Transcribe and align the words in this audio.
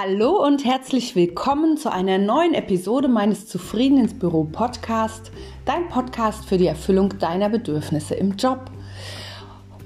Hallo 0.00 0.46
und 0.46 0.64
herzlich 0.64 1.16
willkommen 1.16 1.76
zu 1.76 1.90
einer 1.90 2.18
neuen 2.18 2.54
Episode 2.54 3.08
meines 3.08 3.48
Zufrieden 3.48 3.98
ins 3.98 4.16
Büro 4.16 4.44
Podcast, 4.44 5.32
dein 5.64 5.88
Podcast 5.88 6.44
für 6.44 6.56
die 6.56 6.68
Erfüllung 6.68 7.18
deiner 7.18 7.48
Bedürfnisse 7.48 8.14
im 8.14 8.36
Job. 8.36 8.70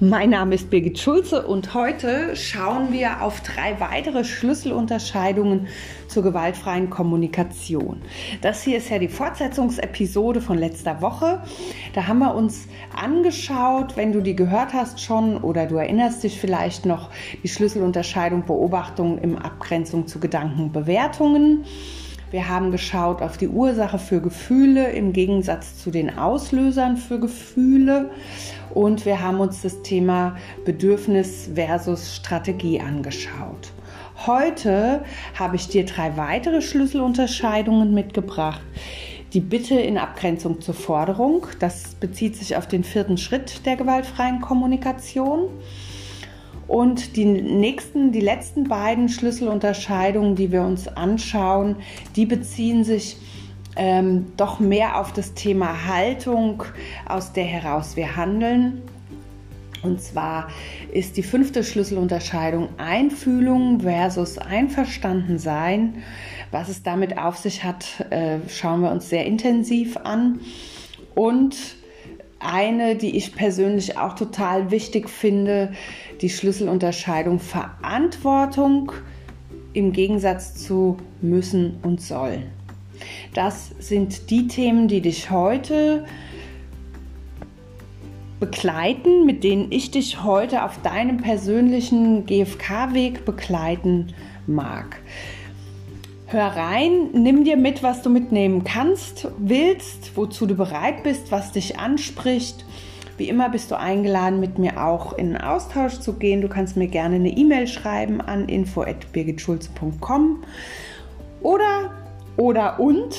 Mein 0.05 0.31
Name 0.31 0.57
ist 0.57 0.69
Birgit 0.69 0.99
Schulze 0.99 1.47
und 1.47 1.75
heute 1.75 2.35
schauen 2.35 2.93
wir 2.93 3.23
auf 3.23 3.41
drei 3.41 3.79
weitere 3.79 4.25
Schlüsselunterscheidungen 4.25 5.69
zur 6.09 6.25
gewaltfreien 6.25 6.91
Kommunikation. 6.91 8.03
Das 8.41 8.65
hier 8.65 8.79
ist 8.79 8.91
ja 8.91 8.99
die 8.99 9.07
Fortsetzungsepisode 9.07 10.41
von 10.41 10.59
letzter 10.59 11.03
Woche. 11.03 11.41
Da 11.95 12.09
haben 12.09 12.19
wir 12.19 12.35
uns 12.35 12.67
angeschaut, 13.01 13.97
wenn 13.97 14.11
du 14.11 14.23
die 14.23 14.35
gehört 14.35 14.73
hast 14.73 15.01
schon 15.01 15.37
oder 15.37 15.67
du 15.67 15.77
erinnerst 15.77 16.25
dich 16.25 16.41
vielleicht 16.41 16.85
noch, 16.85 17.11
die 17.45 17.49
Schlüsselunterscheidung 17.49 18.45
Beobachtung 18.45 19.19
im 19.19 19.39
Abgrenzung 19.39 20.09
zu 20.09 20.19
Gedankenbewertungen. 20.19 21.65
Wir 22.33 22.49
haben 22.49 22.71
geschaut 22.71 23.21
auf 23.21 23.37
die 23.37 23.49
Ursache 23.49 23.99
für 23.99 24.23
Gefühle 24.23 24.91
im 24.93 25.13
Gegensatz 25.13 25.77
zu 25.77 25.91
den 25.91 26.17
Auslösern 26.17 26.97
für 26.97 27.21
Gefühle 27.21 28.11
und 28.73 29.05
wir 29.05 29.21
haben 29.21 29.39
uns 29.39 29.61
das 29.61 29.83
Thema 29.83 30.39
Bedürfnis 30.65 31.51
versus 31.55 32.17
Strategie 32.17 32.81
angeschaut. 32.81 33.75
Heute 34.27 35.05
habe 35.39 35.57
ich 35.57 35.69
dir 35.69 35.85
drei 35.85 36.17
weitere 36.17 36.63
Schlüsselunterscheidungen 36.63 37.93
mitgebracht. 37.93 38.63
Die 39.35 39.41
Bitte 39.41 39.75
in 39.75 39.99
Abgrenzung 39.99 40.63
zur 40.63 40.75
Forderung, 40.75 41.47
das 41.59 41.97
bezieht 41.97 42.37
sich 42.37 42.57
auf 42.57 42.67
den 42.67 42.83
vierten 42.83 43.19
Schritt 43.19 43.67
der 43.67 43.77
gewaltfreien 43.77 44.41
Kommunikation. 44.41 45.51
Und 46.73 47.17
die 47.17 47.27
nächsten, 47.27 48.13
die 48.13 48.23
letzten 48.23 48.65
beiden 48.65 49.11
Schlüsselunterscheidungen, 49.11 50.37
die 50.37 50.53
wir 50.53 50.63
uns 50.63 50.89
anschauen, 50.89 51.77
die 52.17 52.25
beziehen 52.25 52.83
sich 52.83 53.19
ähm, 53.77 54.33
doch 54.39 54.59
mehr 54.59 54.99
auf 54.99 55.13
das 55.13 55.35
Thema 55.35 55.87
Haltung, 55.87 56.63
aus 57.07 57.35
der 57.35 57.45
heraus 57.45 57.95
wir 57.97 58.17
handeln. 58.17 58.81
Und 59.83 60.01
zwar 60.01 60.49
ist 60.91 61.19
die 61.19 61.23
fünfte 61.23 61.63
Schlüsselunterscheidung 61.63 62.71
Einfühlung 62.79 63.81
versus 63.81 64.39
Einverstandensein. 64.39 66.03
Was 66.53 66.71
es 66.71 66.83
damit 66.83 67.19
auf 67.19 67.37
sich 67.37 67.65
hat, 67.65 68.07
äh, 68.09 68.39
schauen 68.49 68.81
wir 68.81 68.93
uns 68.93 69.11
sehr 69.11 69.27
intensiv 69.27 69.99
an. 69.99 70.41
Und 71.15 71.82
eine, 72.43 72.97
die 72.97 73.17
ich 73.17 73.35
persönlich 73.35 73.99
auch 73.99 74.15
total 74.15 74.71
wichtig 74.71 75.09
finde, 75.09 75.73
die 76.21 76.29
Schlüsselunterscheidung 76.29 77.39
Verantwortung 77.39 78.93
im 79.73 79.93
Gegensatz 79.93 80.55
zu 80.55 80.99
müssen 81.21 81.79
und 81.83 82.01
sollen. 82.01 82.45
Das 83.35 83.71
sind 83.79 84.31
die 84.31 84.47
Themen, 84.47 84.89
die 84.89 85.01
dich 85.01 85.31
heute 85.31 86.05
begleiten, 88.39 89.25
mit 89.25 89.45
denen 89.45 89.71
ich 89.71 89.93
dich 89.93 90.25
heute 90.25 90.65
auf 90.65 90.83
deinem 90.83 91.19
persönlichen 91.19 92.27
GFK-Weg 92.27 93.25
begleiten 93.25 94.15
mag. 94.47 95.01
Hör 96.33 96.47
rein, 96.47 97.11
nimm 97.13 97.45
dir 97.45 97.59
mit, 97.59 97.83
was 97.83 98.01
du 98.01 98.09
mitnehmen 98.09 98.65
kannst, 98.65 99.29
willst, 99.37 100.17
wozu 100.17 100.47
du 100.47 100.55
bereit 100.55 101.03
bist, 101.03 101.31
was 101.31 101.53
dich 101.53 101.79
anspricht. 101.79 102.65
Wie 103.19 103.29
immer 103.29 103.51
bist 103.51 103.71
du 103.71 103.79
eingeladen, 103.79 104.41
mit 104.41 104.57
mir 104.57 104.83
auch 104.83 105.13
in 105.13 105.37
Austausch 105.37 106.01
zu 106.01 106.15
gehen. 106.15 106.41
Du 106.41 106.49
kannst 106.49 106.75
mir 106.79 106.89
gerne 106.89 107.17
eine 107.17 107.29
E-Mail 107.29 107.67
schreiben 107.67 108.23
an 108.23 108.49
info@birgitschulze.com 108.49 110.43
oder 111.43 111.91
oder 112.39 112.81
und 112.81 113.15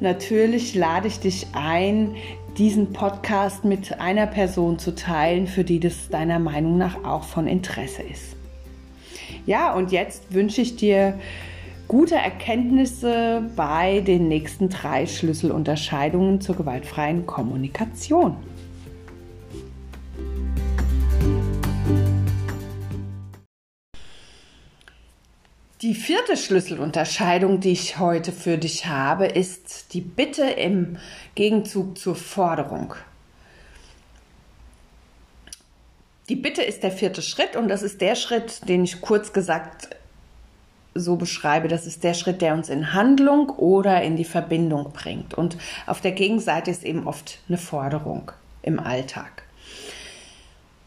natürlich 0.00 0.74
lade 0.74 1.06
ich 1.06 1.20
dich 1.20 1.46
ein, 1.52 2.16
diesen 2.58 2.92
Podcast 2.92 3.64
mit 3.64 4.00
einer 4.00 4.26
Person 4.26 4.80
zu 4.80 4.96
teilen, 4.96 5.46
für 5.46 5.62
die 5.62 5.78
das 5.78 6.08
deiner 6.08 6.40
Meinung 6.40 6.78
nach 6.78 7.04
auch 7.04 7.22
von 7.22 7.46
Interesse 7.46 8.02
ist. 8.02 8.34
Ja, 9.46 9.72
und 9.72 9.92
jetzt 9.92 10.34
wünsche 10.34 10.62
ich 10.62 10.74
dir 10.74 11.14
gute 11.90 12.14
Erkenntnisse 12.14 13.50
bei 13.56 13.98
den 13.98 14.28
nächsten 14.28 14.68
drei 14.68 15.08
Schlüsselunterscheidungen 15.08 16.40
zur 16.40 16.54
gewaltfreien 16.54 17.26
Kommunikation. 17.26 18.36
Die 25.82 25.94
vierte 25.94 26.36
Schlüsselunterscheidung, 26.36 27.58
die 27.58 27.72
ich 27.72 27.98
heute 27.98 28.30
für 28.30 28.56
dich 28.56 28.86
habe, 28.86 29.26
ist 29.26 29.92
die 29.92 30.00
Bitte 30.00 30.44
im 30.44 30.96
Gegenzug 31.34 31.98
zur 31.98 32.14
Forderung. 32.14 32.94
Die 36.28 36.36
Bitte 36.36 36.62
ist 36.62 36.84
der 36.84 36.92
vierte 36.92 37.20
Schritt 37.20 37.56
und 37.56 37.66
das 37.66 37.82
ist 37.82 38.00
der 38.00 38.14
Schritt, 38.14 38.68
den 38.68 38.84
ich 38.84 39.00
kurz 39.00 39.32
gesagt 39.32 39.96
so 40.94 41.16
beschreibe. 41.16 41.68
Das 41.68 41.86
ist 41.86 42.04
der 42.04 42.14
Schritt, 42.14 42.42
der 42.42 42.54
uns 42.54 42.68
in 42.68 42.92
Handlung 42.92 43.50
oder 43.50 44.02
in 44.02 44.16
die 44.16 44.24
Verbindung 44.24 44.92
bringt. 44.92 45.34
Und 45.34 45.56
auf 45.86 46.00
der 46.00 46.12
Gegenseite 46.12 46.70
ist 46.70 46.84
eben 46.84 47.06
oft 47.06 47.38
eine 47.48 47.58
Forderung 47.58 48.32
im 48.62 48.78
Alltag. 48.78 49.44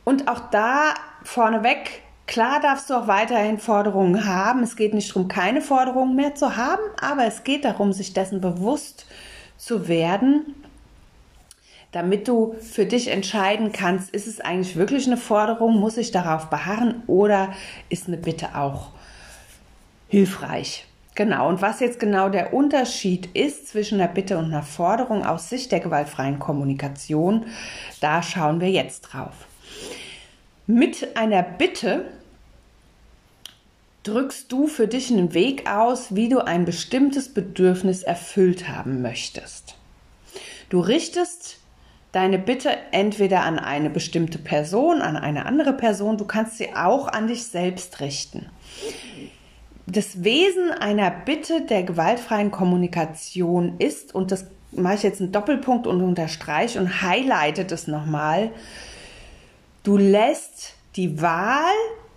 Und 0.03 0.27
auch 0.27 0.49
da 0.51 0.93
vorneweg 1.23 2.03
Klar 2.25 2.61
darfst 2.61 2.89
du 2.89 2.93
auch 2.93 3.07
weiterhin 3.07 3.59
Forderungen 3.59 4.25
haben. 4.25 4.63
Es 4.63 4.75
geht 4.75 4.93
nicht 4.93 5.09
darum, 5.09 5.27
keine 5.27 5.61
Forderungen 5.61 6.15
mehr 6.15 6.35
zu 6.35 6.55
haben, 6.55 6.81
aber 7.01 7.25
es 7.25 7.43
geht 7.43 7.65
darum, 7.65 7.91
sich 7.91 8.13
dessen 8.13 8.39
bewusst 8.39 9.05
zu 9.57 9.87
werden, 9.87 10.55
damit 11.91 12.27
du 12.27 12.55
für 12.59 12.85
dich 12.85 13.09
entscheiden 13.09 13.71
kannst, 13.71 14.09
ist 14.09 14.25
es 14.25 14.41
eigentlich 14.41 14.75
wirklich 14.75 15.05
eine 15.05 15.17
Forderung, 15.17 15.79
muss 15.79 15.97
ich 15.97 16.11
darauf 16.11 16.49
beharren 16.49 17.03
oder 17.07 17.53
ist 17.89 18.07
eine 18.07 18.17
Bitte 18.17 18.55
auch 18.55 18.91
hilfreich? 20.13 20.85
Genau, 21.15 21.49
und 21.49 21.63
was 21.63 21.79
jetzt 21.79 21.99
genau 21.99 22.29
der 22.29 22.53
Unterschied 22.53 23.35
ist 23.35 23.67
zwischen 23.67 23.99
einer 23.99 24.11
Bitte 24.11 24.37
und 24.37 24.45
einer 24.45 24.61
Forderung 24.61 25.25
aus 25.25 25.49
Sicht 25.49 25.71
der 25.71 25.79
gewaltfreien 25.79 26.37
Kommunikation, 26.37 27.47
da 27.99 28.21
schauen 28.21 28.61
wir 28.61 28.69
jetzt 28.69 29.01
drauf. 29.01 29.33
Mit 30.67 31.17
einer 31.17 31.41
Bitte 31.41 32.05
drückst 34.03 34.51
du 34.51 34.67
für 34.67 34.87
dich 34.87 35.09
einen 35.11 35.33
Weg 35.33 35.67
aus, 35.67 36.13
wie 36.15 36.29
du 36.29 36.45
ein 36.45 36.65
bestimmtes 36.65 37.33
Bedürfnis 37.33 38.03
erfüllt 38.03 38.69
haben 38.69 39.01
möchtest. 39.01 39.75
Du 40.69 40.79
richtest 40.79 41.57
deine 42.11 42.37
Bitte 42.37 42.69
entweder 42.91 43.41
an 43.41 43.57
eine 43.57 43.89
bestimmte 43.89 44.37
Person, 44.37 45.01
an 45.01 45.17
eine 45.17 45.47
andere 45.47 45.73
Person, 45.73 46.17
du 46.17 46.25
kannst 46.25 46.59
sie 46.59 46.75
auch 46.75 47.07
an 47.07 47.27
dich 47.27 47.45
selbst 47.45 47.99
richten. 47.99 48.51
Das 49.85 50.23
Wesen 50.23 50.71
einer 50.71 51.11
Bitte 51.11 51.61
der 51.61 51.83
gewaltfreien 51.83 52.51
Kommunikation 52.51 53.77
ist, 53.79 54.15
und 54.15 54.31
das 54.31 54.45
mache 54.71 54.95
ich 54.95 55.03
jetzt 55.03 55.21
einen 55.21 55.31
Doppelpunkt 55.31 55.87
und 55.87 56.01
unterstreiche 56.01 56.79
und 56.79 57.01
highlighte 57.01 57.65
das 57.65 57.87
nochmal, 57.87 58.51
Du 59.83 59.97
lässt 59.97 60.75
die 60.95 61.21
Wahl 61.21 61.73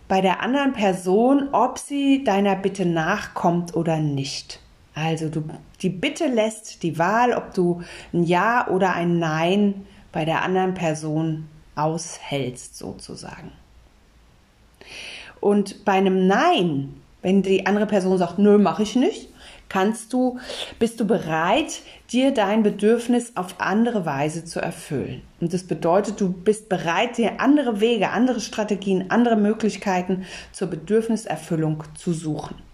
bei 0.07 0.21
der 0.21 0.41
anderen 0.41 0.73
Person, 0.73 1.49
ob 1.51 1.79
sie 1.79 2.23
deiner 2.23 2.55
Bitte 2.55 2.87
nachkommt 2.87 3.75
oder 3.75 3.97
nicht. 3.99 4.61
Also 4.95 5.29
du, 5.29 5.43
die 5.83 5.91
Bitte 5.91 6.27
lässt 6.27 6.85
die 6.85 6.97
Wahl, 6.97 7.35
ob 7.35 7.55
du 7.55 7.83
ein 8.13 8.23
Ja 8.23 8.69
oder 8.69 8.95
ein 8.95 9.19
Nein 9.19 9.85
bei 10.13 10.25
der 10.25 10.43
anderen 10.43 10.75
Person 10.75 11.49
aushältst, 11.75 12.79
sozusagen. 12.79 13.51
Und 15.41 15.85
bei 15.85 15.93
einem 15.95 16.29
Nein, 16.29 17.03
wenn 17.23 17.43
die 17.43 17.67
andere 17.67 17.87
Person 17.87 18.19
sagt, 18.19 18.39
nö, 18.39 18.59
mache 18.59 18.83
ich 18.83 18.97
nicht, 18.97 19.29
kannst 19.69 20.13
du, 20.13 20.39
bist 20.79 21.01
du 21.01 21.07
bereit, 21.07 21.81
dir 22.11 22.33
dein 22.33 22.63
Bedürfnis 22.63 23.33
auf 23.37 23.57
andere 23.59 24.07
Weise 24.07 24.45
zu 24.45 24.61
erfüllen. 24.61 25.23
Und 25.41 25.53
das 25.53 25.65
bedeutet, 25.65 26.21
du 26.21 26.33
bist 26.33 26.69
bereit, 26.69 27.19
dir 27.19 27.41
andere 27.41 27.81
Wege, 27.81 28.11
andere 28.11 28.41
Strategien, 28.41 29.11
andere 29.11 29.37
Möglichkeiten 29.37 30.25
zur 30.53 30.69
Bedürfniserfüllung 30.69 31.83
zu 31.97 32.13
suchen. 32.13 32.66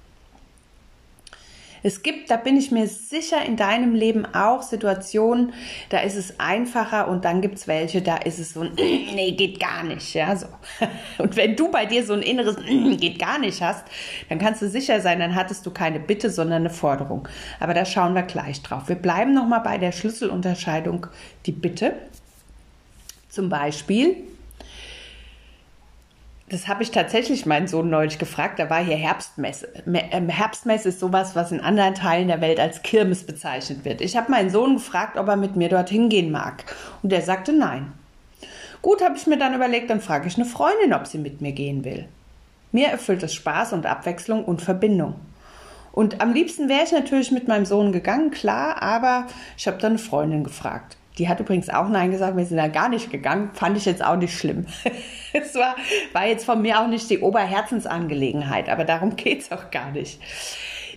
Es 1.83 2.03
gibt, 2.03 2.31
da 2.31 2.37
bin 2.37 2.57
ich 2.57 2.71
mir 2.71 2.87
sicher, 2.87 3.45
in 3.45 3.57
deinem 3.57 3.95
Leben 3.95 4.25
auch 4.25 4.63
Situationen, 4.63 5.53
da 5.89 5.99
ist 6.01 6.17
es 6.17 6.39
einfacher 6.39 7.09
und 7.09 7.25
dann 7.25 7.41
gibt 7.41 7.57
es 7.59 7.67
welche, 7.67 8.03
da 8.03 8.17
ist 8.19 8.39
es 8.39 8.55
so 8.55 8.61
ein, 8.61 8.73
nee, 8.77 9.33
geht 9.33 9.59
gar 9.59 9.83
nicht, 9.83 10.15
ja, 10.15 10.37
so. 10.37 10.47
Und 11.19 11.37
wenn 11.37 11.57
du 11.57 11.71
bei 11.71 11.87
dir 11.87 12.05
so 12.05 12.13
ein 12.13 12.23
inneres, 12.23 12.57
geht 13.01 13.19
gar 13.19 13.39
nicht 13.39 13.61
hast, 13.61 13.85
dann 14.29 14.39
kannst 14.39 14.63
du 14.63 14.69
sicher 14.69 15.01
sein, 15.01 15.19
dann 15.19 15.35
hattest 15.35 15.67
du 15.67 15.71
keine 15.71 16.01
Bitte, 16.01 16.31
sondern 16.31 16.63
eine 16.63 16.71
Forderung. 16.71 17.29
Aber 17.61 17.75
da 17.75 17.85
schauen 17.85 18.15
wir 18.15 18.23
gleich 18.23 18.63
drauf. 18.63 18.89
Wir 18.89 18.97
bleiben 18.97 19.35
nochmal 19.35 19.61
bei 19.61 19.79
der 19.79 19.93
Schlüsselunterscheidung, 19.93 21.07
die 21.47 21.53
Bitte. 21.53 21.95
Zum 23.29 23.49
Beispiel, 23.49 24.17
das 26.53 26.69
habe 26.69 26.83
ich 26.83 26.91
tatsächlich 26.91 27.47
meinen 27.47 27.67
Sohn 27.67 27.89
neulich 27.89 28.19
gefragt. 28.19 28.59
Da 28.59 28.69
war 28.69 28.85
hier 28.85 28.97
Herbstmesse. 28.97 29.73
Ähm, 29.87 30.29
Herbstmesse 30.29 30.91
ist 30.91 31.01
sowas, 31.01 31.35
was 31.35 31.51
in 31.51 31.61
anderen 31.61 31.95
Teilen 31.95 32.29
der 32.29 32.43
Welt 32.43 32.61
als 32.61 32.83
Kirmes 32.83 33.25
bezeichnet 33.25 33.87
wird. 33.87 34.03
Ich 34.03 34.19
habe 34.19 34.31
meinen 34.31 34.51
Sohn 34.51 34.75
gefragt, 34.75 35.17
ob 35.17 35.29
er 35.29 35.37
mit 35.37 35.57
mir 35.57 35.71
dorthin 35.71 36.11
gehen 36.11 36.31
mag. 36.31 36.65
Und 37.03 37.11
der 37.11 37.23
sagte 37.23 37.55
nein. 37.55 37.95
Gut, 38.83 39.03
habe 39.03 39.17
ich 39.17 39.27
mir 39.27 39.39
dann 39.39 39.55
überlegt, 39.55 39.89
dann 39.89 40.03
frage 40.03 40.29
ich 40.29 40.37
eine 40.37 40.45
Freundin, 40.45 40.93
ob 40.93 41.07
sie 41.07 41.17
mit 41.17 41.41
mir 41.41 41.53
gehen 41.53 41.85
will. 41.85 42.07
Mir 42.71 42.89
erfüllt 42.89 43.23
es 43.23 43.33
Spaß 43.33 43.73
und 43.73 43.87
Abwechslung 43.87 44.45
und 44.45 44.61
Verbindung. 44.61 45.15
Und 45.91 46.21
am 46.21 46.35
liebsten 46.35 46.69
wäre 46.69 46.85
ich 46.85 46.93
natürlich 46.93 47.31
mit 47.31 47.49
meinem 47.49 47.65
Sohn 47.65 47.93
gegangen, 47.93 48.31
klar, 48.31 48.83
aber 48.83 49.27
ich 49.57 49.67
habe 49.67 49.79
dann 49.79 49.93
eine 49.93 49.99
Freundin 49.99 50.45
gefragt. 50.45 50.99
Die 51.19 51.29
hat 51.29 51.41
übrigens 51.41 51.69
auch 51.69 51.89
Nein 51.89 52.11
gesagt, 52.11 52.37
wir 52.37 52.45
sind 52.47 52.57
da 52.57 52.69
gar 52.69 52.89
nicht 52.89 53.11
gegangen. 53.11 53.51
Fand 53.55 53.77
ich 53.77 53.85
jetzt 53.85 54.05
auch 54.05 54.17
nicht 54.17 54.37
schlimm. 54.37 54.67
Es 55.35 55.55
war, 55.55 55.77
war 56.13 56.27
jetzt 56.27 56.45
von 56.45 56.61
mir 56.61 56.79
auch 56.79 56.89
nicht 56.89 57.09
die 57.09 57.21
Oberherzensangelegenheit, 57.21 58.69
aber 58.69 58.85
darum 58.85 59.17
geht's 59.17 59.51
auch 59.51 59.71
gar 59.71 59.91
nicht. 59.91 60.21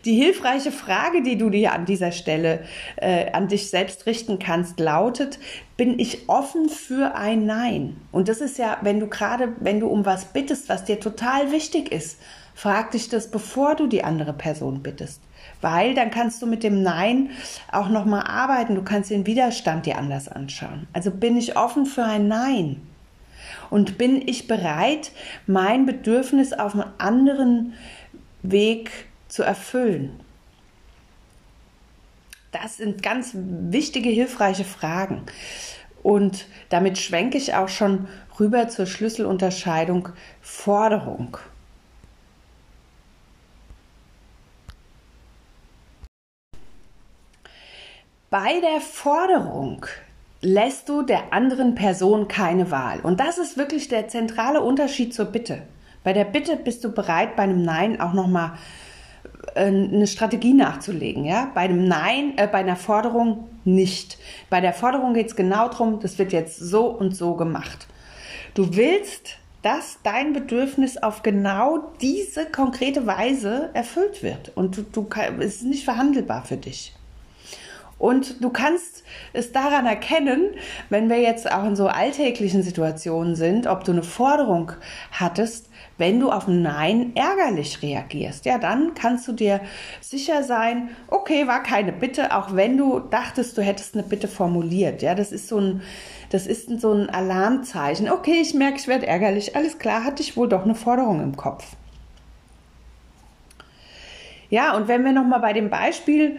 Die 0.04 0.14
hilfreiche 0.14 0.74
Frage, 0.74 1.24
die 1.24 1.38
du 1.38 1.50
dir 1.50 1.72
an 1.72 1.86
dieser 1.86 2.12
Stelle 2.12 2.66
äh, 2.98 3.32
an 3.32 3.48
dich 3.48 3.70
selbst 3.70 4.06
richten 4.06 4.38
kannst, 4.38 4.78
lautet, 4.78 5.40
bin 5.78 5.98
ich 5.98 6.28
offen 6.28 6.68
für 6.68 7.16
ein 7.16 7.46
Nein? 7.46 7.96
Und 8.12 8.28
das 8.28 8.42
ist 8.42 8.58
ja, 8.58 8.78
wenn 8.82 9.00
du 9.00 9.08
gerade, 9.08 9.54
wenn 9.62 9.80
du 9.80 9.88
um 9.88 10.06
was 10.06 10.26
bittest, 10.26 10.68
was 10.68 10.84
dir 10.84 11.00
total 11.00 11.54
wichtig 11.54 11.94
ist, 11.94 12.20
frag 12.54 12.92
dich 12.92 13.08
das, 13.08 13.32
bevor 13.32 13.76
du 13.76 13.88
die 13.88 14.04
andere 14.04 14.34
Person 14.34 14.84
bittest 14.84 15.22
weil 15.62 15.94
dann 15.96 16.12
kannst 16.12 16.42
du 16.42 16.48
mit 16.48 16.64
dem 16.64 16.84
Nein 16.84 17.32
auch 17.72 17.90
noch 17.90 18.06
mal 18.06 18.22
arbeiten. 18.22 18.76
Du 18.76 18.84
kannst 18.84 19.10
den 19.10 19.26
Widerstand 19.26 19.86
dir 19.86 19.98
anders 19.98 20.28
anschauen. 20.28 20.88
Also 20.94 21.12
bin 21.12 21.38
ich 21.38 21.58
offen 21.58 21.86
für 21.86 22.04
ein 22.04 22.28
Nein 22.28 22.82
und 23.70 23.98
bin 23.98 24.28
ich 24.28 24.48
bereit, 24.48 25.12
mein 25.48 25.86
Bedürfnis 25.86 26.54
auf 26.54 26.74
einem 26.74 26.86
anderen 26.98 27.74
Weg 28.44 28.92
zu 29.28 29.44
erfüllen. 29.44 30.20
Das 32.52 32.78
sind 32.78 33.04
ganz 33.04 33.32
wichtige, 33.34 34.10
hilfreiche 34.10 34.64
Fragen. 34.64 35.24
Und 36.04 36.46
damit 36.70 36.98
schwenke 36.98 37.38
ich 37.38 37.54
auch 37.56 37.68
schon 37.68 38.08
rüber 38.40 38.70
zur 38.70 38.86
Schlüsselunterscheidung 38.86 40.10
Forderung. 40.42 41.38
Bei 48.30 48.60
der 48.60 48.82
Forderung 48.82 49.86
lässt 50.42 50.90
du 50.90 51.04
der 51.04 51.32
anderen 51.32 51.76
Person 51.76 52.28
keine 52.28 52.72
Wahl. 52.72 53.00
Und 53.02 53.20
das 53.20 53.38
ist 53.38 53.58
wirklich 53.58 53.88
der 53.88 54.08
zentrale 54.08 54.62
Unterschied 54.62 55.14
zur 55.14 55.26
Bitte. 55.26 55.62
Bei 56.04 56.14
der 56.14 56.26
Bitte 56.26 56.56
bist 56.56 56.84
du 56.84 56.92
bereit, 56.92 57.36
bei 57.36 57.44
einem 57.44 57.62
Nein 57.62 58.00
auch 58.02 58.14
nochmal 58.14 58.54
äh, 59.56 59.66
eine 59.66 60.08
Strategie 60.08 60.54
nachzulegen. 60.54 61.26
Ja? 61.26 61.52
Bei 61.54 61.62
einem 61.62 61.88
Nein, 61.88 62.34
äh, 62.38 62.48
bei 62.48 62.60
einer 62.60 62.76
Forderung 62.76 63.48
nicht. 63.64 64.18
Bei 64.50 64.60
der 64.60 64.74
Forderung 64.74 65.14
geht 65.14 65.28
es 65.28 65.36
genau 65.36 65.68
darum, 65.68 66.00
das 66.00 66.18
wird 66.18 66.32
jetzt 66.32 66.58
so 66.58 66.88
und 66.88 67.16
so 67.16 67.36
gemacht. 67.36 67.88
Du 68.56 68.76
willst, 68.76 69.38
dass 69.62 70.00
dein 70.04 70.34
Bedürfnis 70.34 70.98
auf 70.98 71.22
genau 71.24 71.92
diese 72.02 72.46
konkrete 72.46 73.06
Weise 73.06 73.70
erfüllt 73.74 74.24
wird. 74.24 74.52
Und 74.56 74.78
du, 74.78 74.82
du, 74.84 75.08
es 75.40 75.58
ist 75.58 75.64
nicht 75.64 75.84
verhandelbar 75.84 76.44
für 76.44 76.58
dich. 76.58 76.95
Und 77.98 78.44
du 78.44 78.50
kannst 78.50 79.04
es 79.32 79.52
daran 79.52 79.86
erkennen, 79.86 80.52
wenn 80.90 81.10
wir 81.10 81.22
jetzt 81.22 81.50
auch 81.50 81.64
in 81.64 81.76
so 81.76 81.88
alltäglichen 81.88 82.62
Situationen 82.62 83.36
sind, 83.36 83.68
ob 83.68 83.84
du 83.86 83.94
eine 83.94 84.04
Forderung 84.04 84.74
hattest, 85.12 85.70
wenn 85.98 86.20
du 86.20 86.30
auf 86.30 86.48
ein 86.48 86.62
Nein 86.62 87.14
ärgerlich 87.16 87.82
reagierst. 87.82 88.46
Ja, 88.46 88.58
dann 88.58 88.96
kannst 88.96 89.28
du 89.28 89.32
dir 89.32 89.62
sicher 90.02 90.44
sein, 90.44 90.90
okay, 91.08 91.48
war 91.48 91.64
keine 91.64 91.94
Bitte, 91.94 92.36
auch 92.36 92.54
wenn 92.54 92.78
du 92.78 93.00
dachtest, 93.00 93.58
du 93.58 93.62
hättest 93.62 93.96
eine 93.96 94.04
Bitte 94.04 94.28
formuliert. 94.28 95.02
Ja, 95.02 95.16
das 95.16 95.32
ist 95.32 95.48
so 95.48 95.60
ein, 95.60 95.82
das 96.32 96.48
ist 96.48 96.82
so 96.82 96.92
ein 96.92 97.10
Alarmzeichen. 97.10 98.10
Okay, 98.10 98.40
ich 98.42 98.54
merke, 98.54 98.78
ich 98.78 98.88
werde 98.88 99.08
ärgerlich. 99.08 99.56
Alles 99.56 99.80
klar, 99.80 100.04
hatte 100.04 100.22
ich 100.22 100.36
wohl 100.36 100.50
doch 100.50 100.64
eine 100.64 100.76
Forderung 100.76 101.24
im 101.24 101.38
Kopf. 101.38 101.75
Ja, 104.50 104.76
und 104.76 104.88
wenn 104.88 105.04
wir 105.04 105.12
nochmal 105.12 105.40
bei 105.40 105.54
dem 105.54 105.70
Beispiel 105.70 106.38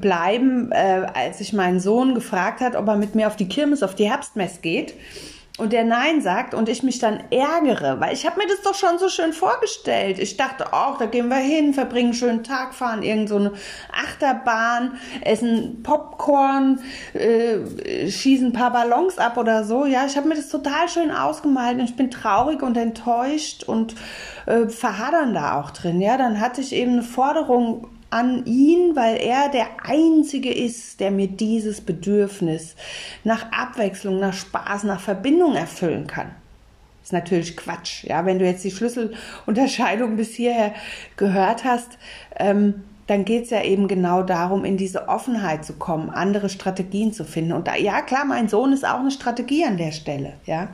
bleiben, 0.00 0.70
äh, 0.72 1.06
als 1.14 1.40
ich 1.40 1.52
meinen 1.52 1.80
Sohn 1.80 2.14
gefragt 2.14 2.60
hat, 2.60 2.76
ob 2.76 2.86
er 2.88 2.96
mit 2.96 3.14
mir 3.14 3.26
auf 3.26 3.36
die 3.36 3.48
Kirmes, 3.48 3.82
auf 3.82 3.94
die 3.94 4.08
Herbstmess 4.08 4.60
geht, 4.62 4.94
und 5.58 5.74
der 5.74 5.84
Nein 5.84 6.22
sagt 6.22 6.54
und 6.54 6.70
ich 6.70 6.82
mich 6.82 6.98
dann 6.98 7.24
ärgere, 7.30 8.00
weil 8.00 8.14
ich 8.14 8.24
habe 8.24 8.38
mir 8.38 8.46
das 8.46 8.62
doch 8.62 8.74
schon 8.74 8.98
so 8.98 9.10
schön 9.10 9.34
vorgestellt. 9.34 10.18
Ich 10.18 10.38
dachte 10.38 10.72
auch, 10.72 10.96
da 10.96 11.04
gehen 11.04 11.28
wir 11.28 11.36
hin, 11.36 11.74
verbringen 11.74 12.06
einen 12.06 12.14
schönen 12.14 12.42
Tag, 12.42 12.72
fahren 12.72 13.02
irgend 13.02 13.28
so 13.28 13.36
eine 13.36 13.52
Achterbahn, 13.92 14.96
essen 15.20 15.82
Popcorn, 15.82 16.80
äh, 17.12 18.10
schießen 18.10 18.48
ein 18.48 18.52
paar 18.54 18.72
Ballons 18.72 19.18
ab 19.18 19.36
oder 19.36 19.64
so. 19.64 19.84
Ja, 19.84 20.06
ich 20.06 20.16
habe 20.16 20.28
mir 20.28 20.36
das 20.36 20.48
total 20.48 20.88
schön 20.88 21.10
ausgemalt 21.10 21.78
und 21.78 21.84
ich 21.84 21.96
bin 21.96 22.10
traurig 22.10 22.62
und 22.62 22.78
enttäuscht 22.78 23.64
und 23.64 23.94
äh, 24.46 24.68
verhadern 24.68 25.34
da 25.34 25.60
auch 25.60 25.70
drin. 25.70 26.00
Ja, 26.00 26.16
dann 26.16 26.40
hatte 26.40 26.62
ich 26.62 26.72
eben 26.72 26.92
eine 26.92 27.02
Forderung 27.02 27.88
an 28.12 28.44
ihn, 28.44 28.94
weil 28.94 29.16
er 29.16 29.48
der 29.48 29.66
Einzige 29.84 30.52
ist, 30.52 31.00
der 31.00 31.10
mir 31.10 31.28
dieses 31.28 31.80
Bedürfnis 31.80 32.76
nach 33.24 33.50
Abwechslung, 33.52 34.20
nach 34.20 34.34
Spaß, 34.34 34.84
nach 34.84 35.00
Verbindung 35.00 35.54
erfüllen 35.54 36.06
kann. 36.06 36.30
Ist 37.02 37.12
natürlich 37.12 37.56
Quatsch. 37.56 38.04
Ja, 38.04 38.26
wenn 38.26 38.38
du 38.38 38.44
jetzt 38.44 38.64
die 38.64 38.70
Schlüsselunterscheidung 38.70 40.16
bis 40.16 40.34
hierher 40.34 40.72
gehört 41.16 41.64
hast, 41.64 41.98
ähm, 42.36 42.84
dann 43.08 43.24
geht 43.24 43.44
es 43.44 43.50
ja 43.50 43.62
eben 43.62 43.88
genau 43.88 44.22
darum, 44.22 44.64
in 44.64 44.76
diese 44.76 45.08
Offenheit 45.08 45.64
zu 45.64 45.72
kommen, 45.72 46.10
andere 46.10 46.48
Strategien 46.48 47.12
zu 47.12 47.24
finden. 47.24 47.52
Und 47.52 47.66
da, 47.66 47.76
ja, 47.76 48.02
klar, 48.02 48.24
mein 48.24 48.48
Sohn 48.48 48.72
ist 48.72 48.86
auch 48.86 49.00
eine 49.00 49.10
Strategie 49.10 49.64
an 49.64 49.76
der 49.76 49.92
Stelle. 49.92 50.34
Ja, 50.46 50.68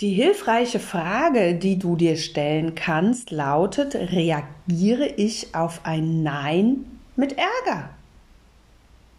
die 0.00 0.10
hilfreiche 0.10 0.78
Frage, 0.78 1.54
die 1.54 1.78
du 1.78 1.96
dir 1.96 2.16
stellen 2.16 2.74
kannst, 2.74 3.30
lautet, 3.30 3.94
reagiere 3.94 5.06
ich 5.16 5.54
auf 5.54 5.80
ein 5.84 6.22
Nein 6.22 6.84
mit 7.16 7.36
Ärger? 7.38 7.90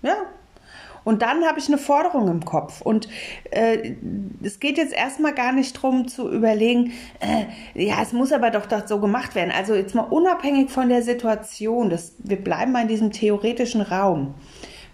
Ja. 0.03 0.17
Und 1.03 1.21
dann 1.21 1.45
habe 1.45 1.57
ich 1.57 1.69
eine 1.69 1.77
Forderung 1.77 2.27
im 2.27 2.43
Kopf. 2.43 2.81
Und 2.81 3.07
äh, 3.51 3.93
es 4.43 4.59
geht 4.59 4.77
jetzt 4.77 4.93
erstmal 4.93 5.33
gar 5.33 5.53
nicht 5.53 5.77
darum 5.77 6.09
zu 6.09 6.29
überlegen, 6.29 6.91
äh, 7.21 7.45
ja, 7.81 8.01
es 8.01 8.11
muss 8.11 8.33
aber 8.33 8.49
doch 8.49 8.65
so 8.85 8.99
gemacht 8.99 9.33
werden. 9.33 9.53
Also 9.57 9.73
jetzt 9.73 9.95
mal 9.95 10.01
unabhängig 10.01 10.69
von 10.69 10.89
der 10.89 11.01
Situation, 11.01 11.89
das, 11.89 12.11
wir 12.19 12.35
bleiben 12.35 12.73
mal 12.73 12.81
in 12.81 12.89
diesem 12.89 13.13
theoretischen 13.13 13.79
Raum. 13.81 14.33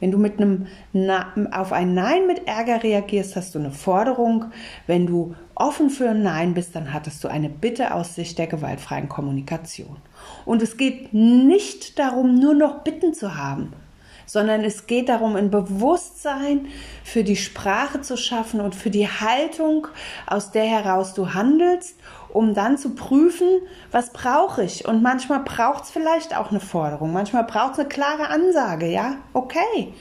Wenn 0.04 0.12
du 0.12 0.18
mit 0.18 0.38
einem 0.38 0.68
Na 0.92 1.32
auf 1.52 1.72
ein 1.72 1.94
Nein 1.94 2.28
mit 2.28 2.46
Ärger 2.46 2.84
reagierst, 2.84 3.38
hast 3.38 3.56
du 3.56 3.60
eine 3.60 3.72
Forderung. 3.72 4.52
Wenn 4.86 5.06
du 5.06 5.34
offen 5.56 5.90
für 5.90 6.10
ein 6.10 6.24
Nein 6.24 6.54
bist, 6.54 6.76
dann 6.76 6.92
hattest 6.92 7.24
du 7.24 7.30
eine 7.30 7.48
Bitte 7.48 7.94
aus 7.94 8.14
Sicht 8.14 8.38
der 8.38 8.48
gewaltfreien 8.48 9.08
Kommunikation. 9.08 9.96
Und 10.44 10.62
es 10.62 10.76
geht 10.76 11.14
nicht 11.14 11.98
darum, 12.00 12.38
nur 12.38 12.54
noch 12.54 12.84
Bitten 12.84 13.14
zu 13.14 13.38
haben, 13.38 13.72
sondern 14.26 14.66
es 14.66 14.88
geht 14.88 15.08
darum, 15.08 15.38
ein 15.38 15.50
Bewusstsein 15.50 16.68
für 17.06 17.24
die 17.24 17.38
Sprache 17.38 18.02
zu 18.02 18.18
schaffen 18.18 18.60
und 18.60 18.76
für 18.76 18.90
die 18.90 19.08
Haltung, 19.08 19.88
aus 20.28 20.52
der 20.52 20.66
heraus 20.66 21.14
du 21.14 21.34
handelst, 21.34 21.98
um 22.34 22.54
dann 22.54 22.78
zu 22.78 22.96
prüfen, 22.96 23.48
was 23.92 24.12
brauche 24.12 24.64
ich. 24.64 24.88
Und 24.88 25.04
manchmal 25.04 25.42
braucht 25.42 25.86
es 25.86 25.92
vielleicht 25.92 26.36
auch 26.36 26.50
eine 26.50 26.60
Forderung, 26.60 27.14
manchmal 27.14 27.44
braucht 27.44 27.74
es 27.74 27.80
eine 27.80 27.88
klare 27.88 28.28
Ansage, 28.30 28.88
ja, 28.88 29.18
okay. 29.34 29.94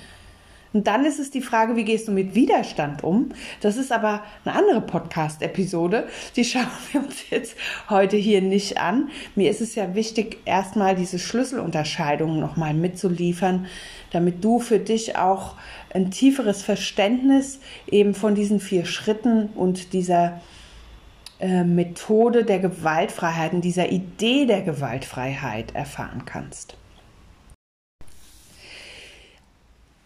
Und 0.73 0.87
dann 0.87 1.05
ist 1.05 1.19
es 1.19 1.31
die 1.31 1.43
Frage, 1.43 1.77
wie 1.77 1.85
gehst 1.85 2.09
du 2.09 2.12
mit 2.12 2.35
Widerstand 2.35 3.05
um? 3.05 3.29
Das 3.61 3.77
ist 3.77 3.93
aber 3.93 4.23
eine 4.45 4.55
andere 4.55 4.81
Podcast-Episode. 4.81 6.09
Die 6.35 6.45
schauen 6.47 6.67
wir 6.91 7.03
uns 7.03 7.29
jetzt 7.29 7.57
heute 7.91 8.17
hier 8.17 8.41
nicht 8.41 8.79
an. 8.79 9.11
Mir 9.35 9.51
ist 9.51 9.61
es 9.61 9.75
ja 9.75 9.95
wichtig, 9.95 10.39
erstmal 10.47 10.95
diese 10.95 11.19
Schlüsselunterscheidungen 11.19 12.41
nochmal 12.41 12.73
mitzuliefern, 12.73 13.67
damit 14.12 14.43
du 14.43 14.61
für 14.61 14.79
dich 14.79 15.17
auch 15.17 15.57
ein 15.93 16.11
tieferes 16.11 16.62
Verständnis 16.62 17.61
eben 17.87 18.15
von 18.15 18.35
diesen 18.35 18.59
vier 18.59 18.87
Schritten 18.87 19.51
und 19.55 19.93
dieser 19.93 20.41
äh, 21.43 21.65
Methode 21.65 22.45
der 22.45 22.61
Gewaltfreiheit 22.61 23.53
und 23.53 23.63
dieser 23.63 23.91
Idee 23.91 24.47
der 24.47 24.63
Gewaltfreiheit 24.63 25.75
erfahren 25.75 26.25
kannst. 26.25 26.77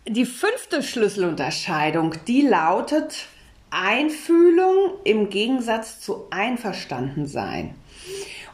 Die 0.09 0.25
fünfte 0.25 0.83
Schlüsselunterscheidung, 0.83 2.15
die 2.27 2.41
lautet 2.41 3.27
Einfühlung 3.71 4.93
im 5.05 5.29
Gegensatz 5.29 6.01
zu 6.01 6.27
Einverstandensein. 6.31 7.75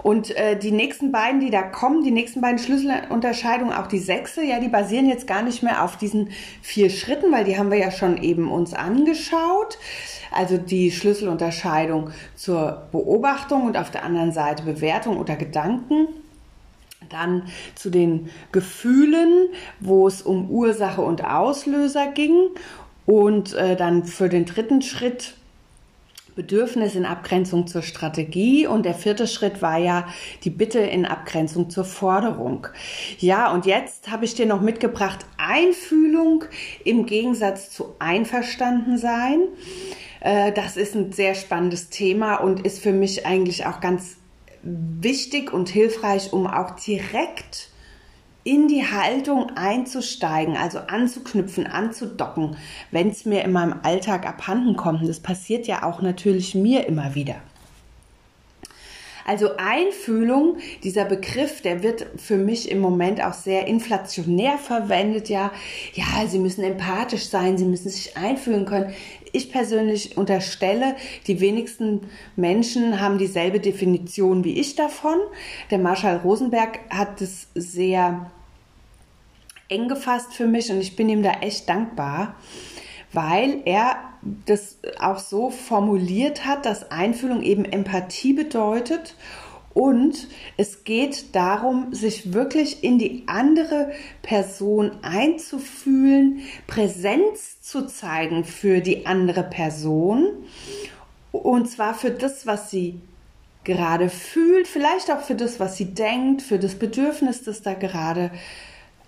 Und 0.02 0.36
äh, 0.36 0.58
die 0.58 0.72
nächsten 0.72 1.12
beiden, 1.12 1.40
die 1.40 1.50
da 1.50 1.62
kommen, 1.62 2.02
die 2.02 2.10
nächsten 2.10 2.40
beiden 2.40 2.58
Schlüsselunterscheidungen, 2.58 3.72
auch 3.72 3.86
die 3.86 4.00
sechste, 4.00 4.42
ja, 4.42 4.58
die 4.58 4.68
basieren 4.68 5.08
jetzt 5.08 5.28
gar 5.28 5.42
nicht 5.42 5.62
mehr 5.62 5.84
auf 5.84 5.96
diesen 5.96 6.30
vier 6.60 6.90
Schritten, 6.90 7.30
weil 7.30 7.44
die 7.44 7.56
haben 7.56 7.70
wir 7.70 7.78
ja 7.78 7.92
schon 7.92 8.20
eben 8.20 8.50
uns 8.50 8.74
angeschaut. 8.74 9.78
Also 10.34 10.56
die 10.58 10.90
Schlüsselunterscheidung 10.90 12.10
zur 12.34 12.88
Beobachtung 12.92 13.66
und 13.66 13.76
auf 13.76 13.90
der 13.90 14.04
anderen 14.04 14.32
Seite 14.32 14.62
Bewertung 14.62 15.18
oder 15.18 15.36
Gedanken. 15.36 16.08
Dann 17.08 17.44
zu 17.74 17.90
den 17.90 18.30
Gefühlen, 18.52 19.48
wo 19.80 20.06
es 20.06 20.22
um 20.22 20.50
Ursache 20.50 21.02
und 21.02 21.24
Auslöser 21.24 22.06
ging. 22.08 22.48
Und 23.04 23.54
äh, 23.54 23.76
dann 23.76 24.04
für 24.04 24.28
den 24.28 24.44
dritten 24.44 24.80
Schritt 24.80 25.34
Bedürfnis 26.34 26.94
in 26.94 27.04
Abgrenzung 27.04 27.66
zur 27.66 27.82
Strategie 27.82 28.66
und 28.66 28.86
der 28.86 28.94
vierte 28.94 29.26
Schritt 29.26 29.60
war 29.60 29.76
ja 29.76 30.06
die 30.44 30.50
Bitte 30.50 30.78
in 30.78 31.04
Abgrenzung 31.04 31.68
zur 31.68 31.84
Forderung. 31.84 32.68
Ja, 33.18 33.52
und 33.52 33.66
jetzt 33.66 34.10
habe 34.10 34.24
ich 34.24 34.34
dir 34.34 34.46
noch 34.46 34.62
mitgebracht 34.62 35.26
Einfühlung 35.36 36.44
im 36.84 37.04
Gegensatz 37.04 37.70
zu 37.70 37.96
Einverstandensein. 37.98 39.40
Äh, 40.22 40.52
das 40.52 40.76
ist 40.76 40.94
ein 40.94 41.12
sehr 41.12 41.34
spannendes 41.34 41.90
Thema 41.90 42.36
und 42.36 42.64
ist 42.64 42.80
für 42.80 42.92
mich 42.92 43.26
eigentlich 43.26 43.66
auch 43.66 43.80
ganz 43.80 44.16
wichtig 44.62 45.52
und 45.52 45.68
hilfreich, 45.68 46.32
um 46.32 46.46
auch 46.46 46.70
direkt 46.76 47.68
in 48.44 48.68
die 48.68 48.84
Haltung 48.84 49.52
einzusteigen, 49.54 50.56
also 50.56 50.78
anzuknüpfen, 50.78 51.66
anzudocken, 51.66 52.56
wenn 52.90 53.08
es 53.08 53.24
mir 53.24 53.44
in 53.44 53.52
meinem 53.52 53.80
Alltag 53.82 54.26
abhanden 54.26 54.76
kommt. 54.76 55.08
Das 55.08 55.20
passiert 55.20 55.66
ja 55.66 55.84
auch 55.84 56.00
natürlich 56.02 56.54
mir 56.54 56.86
immer 56.86 57.14
wieder. 57.14 57.36
Also 59.26 59.56
Einfühlung, 59.56 60.58
dieser 60.82 61.04
Begriff, 61.04 61.62
der 61.62 61.82
wird 61.82 62.06
für 62.16 62.36
mich 62.36 62.70
im 62.70 62.80
Moment 62.80 63.22
auch 63.22 63.34
sehr 63.34 63.66
inflationär 63.66 64.58
verwendet. 64.58 65.28
Ja, 65.28 65.52
ja, 65.94 66.26
Sie 66.26 66.38
müssen 66.38 66.64
empathisch 66.64 67.26
sein, 67.26 67.58
Sie 67.58 67.64
müssen 67.64 67.90
sich 67.90 68.16
einfühlen 68.16 68.64
können. 68.64 68.92
Ich 69.32 69.50
persönlich 69.50 70.16
unterstelle, 70.18 70.94
die 71.26 71.40
wenigsten 71.40 72.02
Menschen 72.36 73.00
haben 73.00 73.16
dieselbe 73.16 73.60
Definition 73.60 74.44
wie 74.44 74.60
ich 74.60 74.76
davon. 74.76 75.16
Der 75.70 75.78
Marshall 75.78 76.18
Rosenberg 76.18 76.80
hat 76.90 77.22
es 77.22 77.48
sehr 77.54 78.30
eng 79.68 79.88
gefasst 79.88 80.34
für 80.34 80.46
mich 80.46 80.70
und 80.70 80.80
ich 80.80 80.96
bin 80.96 81.08
ihm 81.08 81.22
da 81.22 81.32
echt 81.40 81.68
dankbar, 81.68 82.34
weil 83.12 83.62
er 83.64 84.11
das 84.46 84.78
auch 85.00 85.18
so 85.18 85.50
formuliert 85.50 86.46
hat, 86.46 86.64
dass 86.66 86.90
Einfühlung 86.90 87.42
eben 87.42 87.64
Empathie 87.64 88.32
bedeutet 88.32 89.16
und 89.74 90.28
es 90.56 90.84
geht 90.84 91.34
darum, 91.34 91.94
sich 91.94 92.34
wirklich 92.34 92.84
in 92.84 92.98
die 92.98 93.24
andere 93.26 93.92
Person 94.20 94.92
einzufühlen, 95.02 96.42
Präsenz 96.66 97.62
zu 97.62 97.86
zeigen 97.86 98.44
für 98.44 98.80
die 98.80 99.06
andere 99.06 99.42
Person. 99.42 100.26
Und 101.32 101.70
zwar 101.70 101.94
für 101.94 102.10
das, 102.10 102.46
was 102.46 102.70
sie 102.70 103.00
gerade 103.64 104.10
fühlt, 104.10 104.68
vielleicht 104.68 105.10
auch 105.10 105.20
für 105.20 105.34
das, 105.34 105.58
was 105.58 105.76
sie 105.76 105.94
denkt, 105.94 106.42
für 106.42 106.58
das 106.58 106.74
Bedürfnis, 106.74 107.42
das 107.42 107.62
da 107.62 107.72
gerade 107.72 108.30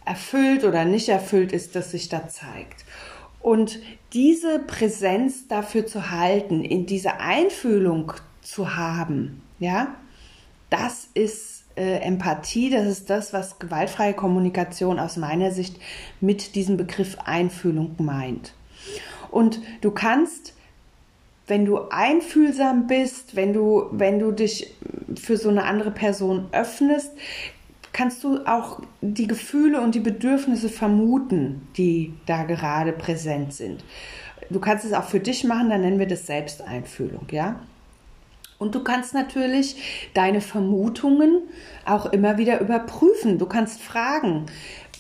erfüllt 0.06 0.64
oder 0.64 0.84
nicht 0.84 1.08
erfüllt 1.08 1.52
ist, 1.52 1.76
das 1.76 1.90
sich 1.90 2.08
da 2.08 2.28
zeigt. 2.28 2.84
Und 3.40 3.80
diese 4.14 4.60
Präsenz 4.60 5.48
dafür 5.48 5.86
zu 5.86 6.10
halten, 6.10 6.62
in 6.62 6.86
dieser 6.86 7.20
Einfühlung 7.20 8.12
zu 8.42 8.76
haben, 8.76 9.42
ja, 9.58 9.94
das 10.70 11.08
ist 11.14 11.64
äh, 11.76 11.98
Empathie, 11.98 12.70
das 12.70 12.86
ist 12.86 13.10
das, 13.10 13.32
was 13.32 13.58
gewaltfreie 13.58 14.14
Kommunikation 14.14 14.98
aus 15.00 15.16
meiner 15.16 15.50
Sicht 15.50 15.76
mit 16.20 16.54
diesem 16.54 16.76
Begriff 16.76 17.16
Einfühlung 17.24 17.96
meint. 17.98 18.54
Und 19.30 19.60
du 19.80 19.90
kannst, 19.90 20.54
wenn 21.48 21.64
du 21.64 21.88
einfühlsam 21.90 22.86
bist, 22.86 23.34
wenn 23.34 23.52
du, 23.52 23.86
wenn 23.90 24.20
du 24.20 24.30
dich 24.30 24.74
für 25.16 25.36
so 25.36 25.48
eine 25.48 25.64
andere 25.64 25.90
Person 25.90 26.46
öffnest, 26.52 27.10
kannst 27.94 28.24
du 28.24 28.44
auch 28.44 28.80
die 29.00 29.28
Gefühle 29.28 29.80
und 29.80 29.94
die 29.94 30.00
Bedürfnisse 30.00 30.68
vermuten, 30.68 31.66
die 31.76 32.12
da 32.26 32.42
gerade 32.42 32.92
präsent 32.92 33.54
sind. 33.54 33.84
Du 34.50 34.60
kannst 34.60 34.84
es 34.84 34.92
auch 34.92 35.04
für 35.04 35.20
dich 35.20 35.44
machen, 35.44 35.70
dann 35.70 35.80
nennen 35.80 36.00
wir 36.00 36.08
das 36.08 36.26
Selbsteinfühlung, 36.26 37.26
ja? 37.30 37.60
Und 38.58 38.74
du 38.74 38.82
kannst 38.82 39.14
natürlich 39.14 40.10
deine 40.12 40.40
Vermutungen 40.40 41.42
auch 41.84 42.06
immer 42.06 42.36
wieder 42.36 42.60
überprüfen. 42.60 43.38
Du 43.38 43.46
kannst 43.46 43.80
fragen, 43.80 44.46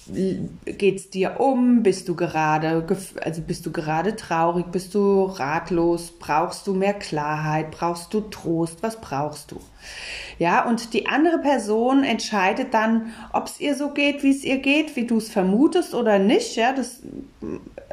geht 0.06 0.96
es 0.96 1.10
dir 1.10 1.40
um? 1.40 1.82
Bist 1.82 2.08
du 2.08 2.14
gerade, 2.14 2.86
also 3.22 3.42
bist 3.42 3.64
du 3.64 3.72
gerade 3.72 4.16
traurig? 4.16 4.66
Bist 4.70 4.94
du 4.94 5.24
ratlos? 5.24 6.12
Brauchst 6.18 6.66
du 6.66 6.74
mehr 6.74 6.94
Klarheit? 6.94 7.70
Brauchst 7.70 8.12
du 8.12 8.20
Trost? 8.20 8.82
Was 8.82 9.00
brauchst 9.00 9.50
du? 9.50 9.60
Ja, 10.38 10.66
und 10.66 10.92
die 10.92 11.06
andere 11.06 11.38
Person 11.38 12.04
entscheidet 12.04 12.74
dann, 12.74 13.12
ob 13.32 13.46
es 13.46 13.60
ihr 13.60 13.74
so 13.74 13.90
geht, 13.90 14.22
wie 14.22 14.30
es 14.30 14.44
ihr 14.44 14.58
geht, 14.58 14.96
wie 14.96 15.06
du 15.06 15.18
es 15.18 15.30
vermutest 15.30 15.94
oder 15.94 16.18
nicht. 16.18 16.56
Ja, 16.56 16.72
das, 16.72 17.00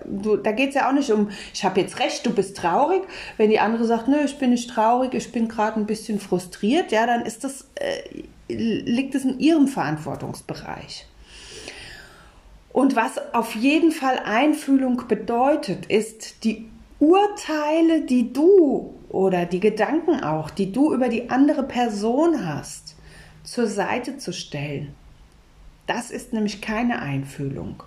du, 0.05 0.37
da 0.37 0.51
geht 0.51 0.69
es 0.69 0.75
ja 0.75 0.89
auch 0.89 0.93
nicht 0.93 1.11
um, 1.11 1.29
ich 1.53 1.63
habe 1.63 1.79
jetzt 1.79 1.99
recht, 1.99 2.25
du 2.25 2.33
bist 2.33 2.57
traurig. 2.57 3.03
Wenn 3.37 3.49
die 3.49 3.59
andere 3.59 3.85
sagt, 3.85 4.07
nö, 4.07 4.23
ich 4.25 4.37
bin 4.37 4.49
nicht 4.49 4.69
traurig, 4.69 5.13
ich 5.13 5.31
bin 5.31 5.47
gerade 5.47 5.79
ein 5.79 5.85
bisschen 5.85 6.19
frustriert, 6.19 6.91
ja, 6.91 7.05
dann 7.05 7.21
ist 7.25 7.43
das, 7.43 7.69
äh, 7.75 8.23
liegt 8.49 9.15
es 9.15 9.23
in 9.23 9.39
ihrem 9.39 9.67
Verantwortungsbereich. 9.67 11.05
Und 12.73 12.95
was 12.95 13.33
auf 13.33 13.55
jeden 13.55 13.91
Fall 13.91 14.19
Einfühlung 14.23 15.03
bedeutet, 15.07 15.87
ist 15.87 16.43
die 16.43 16.69
Urteile, 16.99 18.01
die 18.01 18.31
du 18.31 18.93
oder 19.09 19.45
die 19.45 19.59
Gedanken 19.59 20.23
auch, 20.23 20.49
die 20.49 20.71
du 20.71 20.93
über 20.93 21.09
die 21.09 21.29
andere 21.29 21.63
Person 21.63 22.45
hast, 22.45 22.95
zur 23.43 23.67
Seite 23.67 24.17
zu 24.17 24.31
stellen. 24.31 24.93
Das 25.87 26.11
ist 26.11 26.31
nämlich 26.31 26.61
keine 26.61 27.01
Einfühlung. 27.01 27.83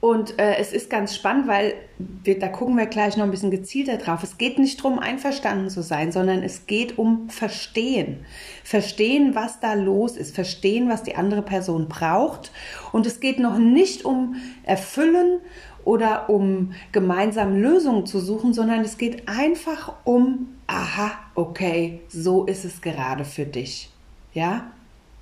Und 0.00 0.38
äh, 0.38 0.56
es 0.56 0.72
ist 0.72 0.88
ganz 0.88 1.14
spannend, 1.14 1.46
weil 1.46 1.74
wir, 1.98 2.38
da 2.38 2.48
gucken 2.48 2.78
wir 2.78 2.86
gleich 2.86 3.18
noch 3.18 3.24
ein 3.24 3.30
bisschen 3.30 3.50
gezielter 3.50 3.98
drauf. 3.98 4.22
Es 4.22 4.38
geht 4.38 4.58
nicht 4.58 4.80
darum, 4.80 4.98
einverstanden 4.98 5.68
zu 5.68 5.82
sein, 5.82 6.10
sondern 6.10 6.42
es 6.42 6.66
geht 6.66 6.96
um 6.98 7.28
Verstehen. 7.28 8.24
Verstehen, 8.64 9.34
was 9.34 9.60
da 9.60 9.74
los 9.74 10.16
ist. 10.16 10.34
Verstehen, 10.34 10.88
was 10.88 11.02
die 11.02 11.16
andere 11.16 11.42
Person 11.42 11.88
braucht. 11.88 12.50
Und 12.92 13.06
es 13.06 13.20
geht 13.20 13.38
noch 13.38 13.58
nicht 13.58 14.06
um 14.06 14.36
Erfüllen 14.62 15.40
oder 15.84 16.30
um 16.30 16.72
gemeinsam 16.92 17.60
Lösungen 17.60 18.06
zu 18.06 18.20
suchen, 18.20 18.54
sondern 18.54 18.80
es 18.80 18.96
geht 18.96 19.28
einfach 19.28 19.94
um, 20.04 20.48
aha, 20.66 21.12
okay, 21.34 22.00
so 22.08 22.46
ist 22.46 22.64
es 22.64 22.80
gerade 22.80 23.26
für 23.26 23.44
dich. 23.44 23.90
Ja? 24.32 24.72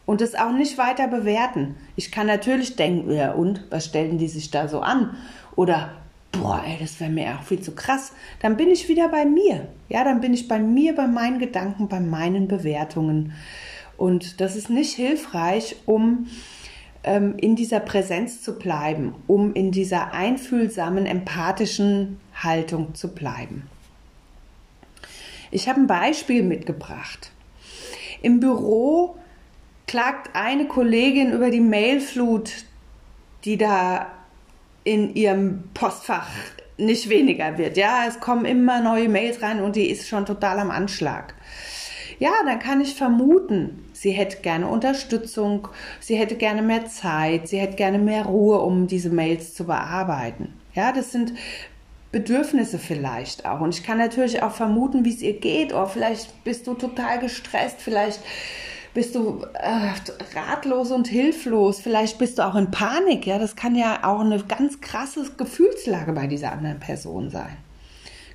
Und 0.08 0.22
es 0.22 0.34
auch 0.34 0.52
nicht 0.52 0.78
weiter 0.78 1.06
bewerten. 1.06 1.74
Ich 1.94 2.10
kann 2.10 2.26
natürlich 2.26 2.76
denken, 2.76 3.12
ja 3.12 3.32
und, 3.32 3.64
was 3.68 3.84
stellen 3.84 4.16
die 4.16 4.28
sich 4.28 4.50
da 4.50 4.66
so 4.66 4.80
an? 4.80 5.14
Oder, 5.54 5.90
boah, 6.32 6.62
ey, 6.66 6.78
das 6.80 6.98
wäre 6.98 7.10
mir 7.10 7.34
auch 7.34 7.42
viel 7.42 7.60
zu 7.60 7.72
krass. 7.72 8.12
Dann 8.40 8.56
bin 8.56 8.70
ich 8.70 8.88
wieder 8.88 9.10
bei 9.10 9.26
mir. 9.26 9.68
Ja, 9.90 10.04
dann 10.04 10.22
bin 10.22 10.32
ich 10.32 10.48
bei 10.48 10.60
mir, 10.60 10.94
bei 10.94 11.06
meinen 11.06 11.38
Gedanken, 11.38 11.88
bei 11.88 12.00
meinen 12.00 12.48
Bewertungen. 12.48 13.34
Und 13.98 14.40
das 14.40 14.56
ist 14.56 14.70
nicht 14.70 14.94
hilfreich, 14.94 15.76
um 15.84 16.28
ähm, 17.04 17.34
in 17.36 17.54
dieser 17.54 17.80
Präsenz 17.80 18.40
zu 18.40 18.58
bleiben, 18.58 19.14
um 19.26 19.52
in 19.52 19.72
dieser 19.72 20.14
einfühlsamen, 20.14 21.04
empathischen 21.04 22.18
Haltung 22.34 22.94
zu 22.94 23.14
bleiben. 23.14 23.64
Ich 25.50 25.68
habe 25.68 25.80
ein 25.80 25.86
Beispiel 25.86 26.42
mitgebracht. 26.44 27.30
Im 28.22 28.40
Büro 28.40 29.18
klagt 29.88 30.36
eine 30.36 30.66
Kollegin 30.66 31.32
über 31.32 31.50
die 31.50 31.60
Mailflut, 31.60 32.52
die 33.44 33.56
da 33.56 34.06
in 34.84 35.14
ihrem 35.14 35.64
Postfach 35.74 36.28
nicht 36.76 37.08
weniger 37.08 37.58
wird. 37.58 37.76
Ja, 37.76 38.04
es 38.06 38.20
kommen 38.20 38.44
immer 38.44 38.80
neue 38.80 39.08
Mails 39.08 39.42
rein 39.42 39.60
und 39.60 39.74
die 39.74 39.90
ist 39.90 40.06
schon 40.06 40.26
total 40.26 40.60
am 40.60 40.70
Anschlag. 40.70 41.34
Ja, 42.20 42.30
dann 42.44 42.58
kann 42.58 42.80
ich 42.80 42.94
vermuten, 42.94 43.84
sie 43.92 44.10
hätte 44.10 44.38
gerne 44.38 44.68
Unterstützung, 44.68 45.68
sie 46.00 46.16
hätte 46.16 46.36
gerne 46.36 46.62
mehr 46.62 46.86
Zeit, 46.86 47.48
sie 47.48 47.58
hätte 47.58 47.76
gerne 47.76 47.98
mehr 47.98 48.24
Ruhe, 48.24 48.58
um 48.60 48.86
diese 48.86 49.10
Mails 49.10 49.54
zu 49.54 49.64
bearbeiten. 49.66 50.54
Ja, 50.74 50.92
das 50.92 51.12
sind 51.12 51.32
Bedürfnisse 52.10 52.78
vielleicht 52.78 53.44
auch. 53.44 53.60
Und 53.60 53.74
ich 53.74 53.84
kann 53.84 53.98
natürlich 53.98 54.42
auch 54.42 54.52
vermuten, 54.52 55.04
wie 55.04 55.14
es 55.14 55.22
ihr 55.22 55.38
geht. 55.38 55.72
Oder 55.72 55.86
vielleicht 55.86 56.42
bist 56.44 56.66
du 56.66 56.74
total 56.74 57.18
gestresst, 57.20 57.80
vielleicht 57.80 58.20
bist 58.94 59.14
du 59.14 59.44
äh, 59.54 59.92
ratlos 60.38 60.90
und 60.90 61.08
hilflos, 61.08 61.80
vielleicht 61.80 62.18
bist 62.18 62.38
du 62.38 62.46
auch 62.46 62.54
in 62.54 62.70
Panik, 62.70 63.26
ja, 63.26 63.38
das 63.38 63.56
kann 63.56 63.74
ja 63.74 64.00
auch 64.04 64.20
eine 64.20 64.42
ganz 64.42 64.80
krasse 64.80 65.30
Gefühlslage 65.36 66.12
bei 66.12 66.26
dieser 66.26 66.52
anderen 66.52 66.80
Person 66.80 67.30
sein. 67.30 67.56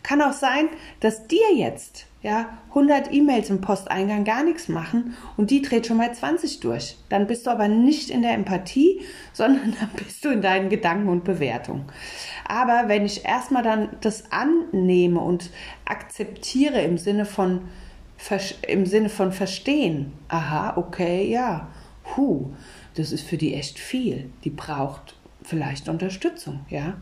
Kann 0.04 0.22
auch 0.22 0.34
sein, 0.34 0.68
dass 1.00 1.28
dir 1.28 1.56
jetzt 1.56 2.06
ja 2.22 2.58
100 2.70 3.14
E-Mails 3.14 3.50
im 3.50 3.62
Posteingang 3.62 4.24
gar 4.26 4.44
nichts 4.44 4.68
machen 4.68 5.16
und 5.38 5.50
die 5.50 5.62
dreht 5.62 5.88
schon 5.88 5.98
mal 5.98 6.14
20 6.14 6.60
durch. 6.60 6.98
Dann 7.10 7.28
bist 7.28 7.46
du 7.46 7.52
aber 7.52 7.68
nicht 7.70 8.10
in 8.10 8.22
der 8.22 8.34
Empathie, 8.34 9.02
sondern 9.34 9.76
dann 9.80 9.90
bist 9.96 10.24
du 10.26 10.30
in 10.30 10.42
deinen 10.42 10.70
Gedanken 10.70 11.10
und 11.10 11.24
Bewertungen. 11.24 11.86
Aber 12.48 12.86
wenn 12.88 13.06
ich 13.06 13.26
erstmal 13.26 13.64
dann 13.64 13.90
das 14.02 14.32
annehme 14.32 15.20
und 15.20 15.52
akzeptiere 15.86 16.82
im 16.82 16.98
Sinne 16.98 17.26
von 17.26 17.62
im 18.68 18.86
Sinne 18.86 19.10
von 19.10 19.32
verstehen, 19.32 20.14
aha, 20.28 20.78
okay, 20.78 21.30
ja, 21.30 21.68
hu, 22.16 22.54
das 22.96 23.12
ist 23.12 23.26
für 23.26 23.38
die 23.38 23.54
echt 23.54 23.80
viel. 23.80 24.30
Die 24.44 24.50
braucht 24.50 25.16
vielleicht 25.44 25.90
Unterstützung, 25.90 26.66
ja. 26.70 26.96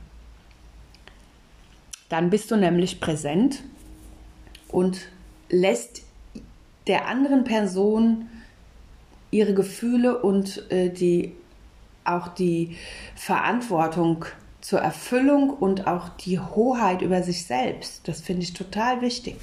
Dann 2.09 2.29
bist 2.29 2.51
du 2.51 2.57
nämlich 2.57 2.99
präsent 2.99 3.63
und 4.67 5.07
lässt 5.49 6.03
der 6.87 7.07
anderen 7.07 7.43
Person 7.43 8.27
ihre 9.29 9.53
Gefühle 9.53 10.21
und 10.21 10.69
äh, 10.71 10.89
die 10.89 11.33
auch 12.03 12.29
die 12.29 12.75
Verantwortung 13.15 14.25
zur 14.59 14.79
Erfüllung 14.79 15.49
und 15.49 15.87
auch 15.87 16.09
die 16.09 16.39
Hoheit 16.39 17.01
über 17.01 17.23
sich 17.23 17.45
selbst. 17.45 18.07
Das 18.07 18.21
finde 18.21 18.43
ich 18.43 18.53
total 18.53 19.01
wichtig. 19.01 19.35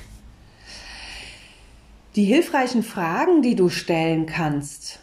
Die 2.18 2.24
hilfreichen 2.24 2.82
Fragen, 2.82 3.42
die 3.42 3.54
du 3.54 3.68
stellen 3.68 4.26
kannst, 4.26 4.98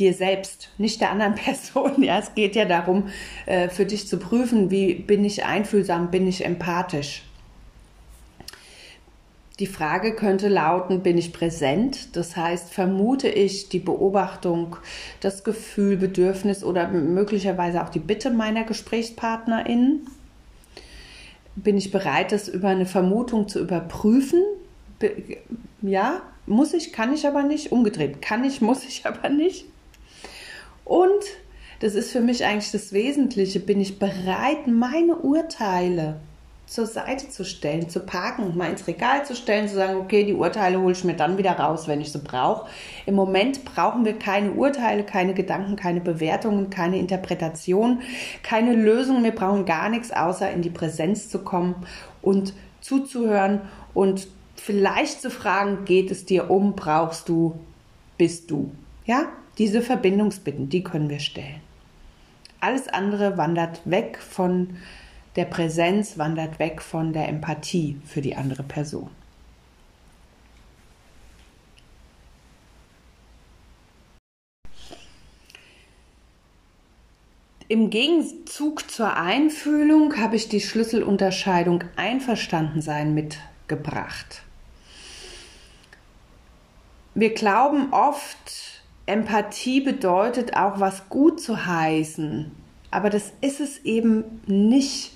dir 0.00 0.12
selbst, 0.12 0.68
nicht 0.78 1.00
der 1.00 1.12
anderen 1.12 1.34
Person. 1.36 2.02
Ja, 2.02 2.18
es 2.18 2.34
geht 2.34 2.56
ja 2.56 2.64
darum, 2.64 3.04
äh, 3.46 3.68
für 3.68 3.86
dich 3.86 4.08
zu 4.08 4.18
prüfen, 4.18 4.68
wie 4.68 4.94
bin 4.94 5.24
ich 5.24 5.44
einfühlsam, 5.44 6.10
bin 6.10 6.26
ich 6.26 6.44
empathisch. 6.44 7.22
Die 9.60 9.68
Frage 9.68 10.16
könnte 10.16 10.48
lauten, 10.48 11.04
bin 11.04 11.18
ich 11.18 11.32
präsent? 11.32 12.16
Das 12.16 12.36
heißt, 12.36 12.68
vermute 12.68 13.28
ich 13.28 13.68
die 13.68 13.78
Beobachtung, 13.78 14.74
das 15.20 15.44
Gefühl, 15.44 15.96
Bedürfnis 15.96 16.64
oder 16.64 16.88
möglicherweise 16.88 17.80
auch 17.80 17.90
die 17.90 18.00
Bitte 18.00 18.32
meiner 18.32 18.64
GesprächspartnerInnen? 18.64 20.08
Bin 21.54 21.76
ich 21.76 21.92
bereit, 21.92 22.32
das 22.32 22.48
über 22.48 22.70
eine 22.70 22.86
Vermutung 22.86 23.46
zu 23.46 23.60
überprüfen? 23.60 24.42
Ja, 25.84 26.22
muss 26.46 26.72
ich, 26.72 26.94
kann 26.94 27.12
ich 27.12 27.26
aber 27.26 27.42
nicht. 27.42 27.70
Umgedreht, 27.70 28.22
kann 28.22 28.42
ich, 28.44 28.60
muss 28.62 28.84
ich 28.84 29.04
aber 29.06 29.28
nicht. 29.28 29.66
Und 30.84 31.24
das 31.80 31.94
ist 31.94 32.10
für 32.10 32.20
mich 32.20 32.44
eigentlich 32.44 32.72
das 32.72 32.92
Wesentliche. 32.92 33.60
Bin 33.60 33.80
ich 33.80 33.98
bereit, 33.98 34.66
meine 34.66 35.16
Urteile 35.16 36.20
zur 36.66 36.86
Seite 36.86 37.28
zu 37.28 37.44
stellen, 37.44 37.90
zu 37.90 38.00
parken, 38.00 38.56
mal 38.56 38.70
ins 38.70 38.86
Regal 38.86 39.26
zu 39.26 39.36
stellen, 39.36 39.68
zu 39.68 39.74
sagen, 39.74 39.96
okay, 39.96 40.24
die 40.24 40.32
Urteile 40.32 40.80
hole 40.80 40.92
ich 40.92 41.04
mir 41.04 41.14
dann 41.14 41.36
wieder 41.36 41.52
raus, 41.52 41.86
wenn 41.86 42.00
ich 42.00 42.10
sie 42.10 42.18
brauche. 42.18 42.66
Im 43.04 43.14
Moment 43.14 43.66
brauchen 43.66 44.06
wir 44.06 44.18
keine 44.18 44.52
Urteile, 44.52 45.04
keine 45.04 45.34
Gedanken, 45.34 45.76
keine 45.76 46.00
Bewertungen, 46.00 46.70
keine 46.70 46.98
Interpretation, 46.98 48.00
keine 48.42 48.74
Lösung. 48.74 49.22
Wir 49.22 49.34
brauchen 49.34 49.66
gar 49.66 49.90
nichts, 49.90 50.10
außer 50.10 50.50
in 50.50 50.62
die 50.62 50.70
Präsenz 50.70 51.28
zu 51.28 51.40
kommen 51.40 51.74
und 52.22 52.54
zuzuhören 52.80 53.60
und 53.92 54.26
vielleicht 54.64 55.20
zu 55.20 55.30
fragen, 55.30 55.84
geht 55.84 56.10
es 56.10 56.24
dir 56.24 56.50
um, 56.50 56.74
brauchst 56.74 57.28
du, 57.28 57.58
bist 58.16 58.50
du. 58.50 58.72
Ja, 59.04 59.26
diese 59.58 59.82
Verbindungsbitten, 59.82 60.70
die 60.70 60.82
können 60.82 61.10
wir 61.10 61.20
stellen. 61.20 61.60
Alles 62.60 62.88
andere 62.88 63.36
wandert 63.36 63.82
weg 63.84 64.18
von 64.18 64.76
der 65.36 65.44
Präsenz, 65.44 66.16
wandert 66.16 66.58
weg 66.58 66.80
von 66.80 67.12
der 67.12 67.28
Empathie 67.28 68.00
für 68.06 68.22
die 68.22 68.36
andere 68.36 68.62
Person. 68.62 69.10
Im 77.68 77.90
Gegenzug 77.90 78.90
zur 78.90 79.14
Einfühlung 79.14 80.16
habe 80.16 80.36
ich 80.36 80.48
die 80.48 80.60
Schlüsselunterscheidung 80.60 81.84
Einverstandensein 81.96 83.12
mitgebracht. 83.12 84.42
Wir 87.14 87.32
glauben 87.32 87.92
oft, 87.92 88.82
Empathie 89.06 89.80
bedeutet 89.80 90.56
auch 90.56 90.80
was 90.80 91.08
gut 91.08 91.40
zu 91.40 91.66
heißen. 91.66 92.50
Aber 92.90 93.10
das 93.10 93.32
ist 93.40 93.60
es 93.60 93.84
eben 93.84 94.40
nicht. 94.46 95.12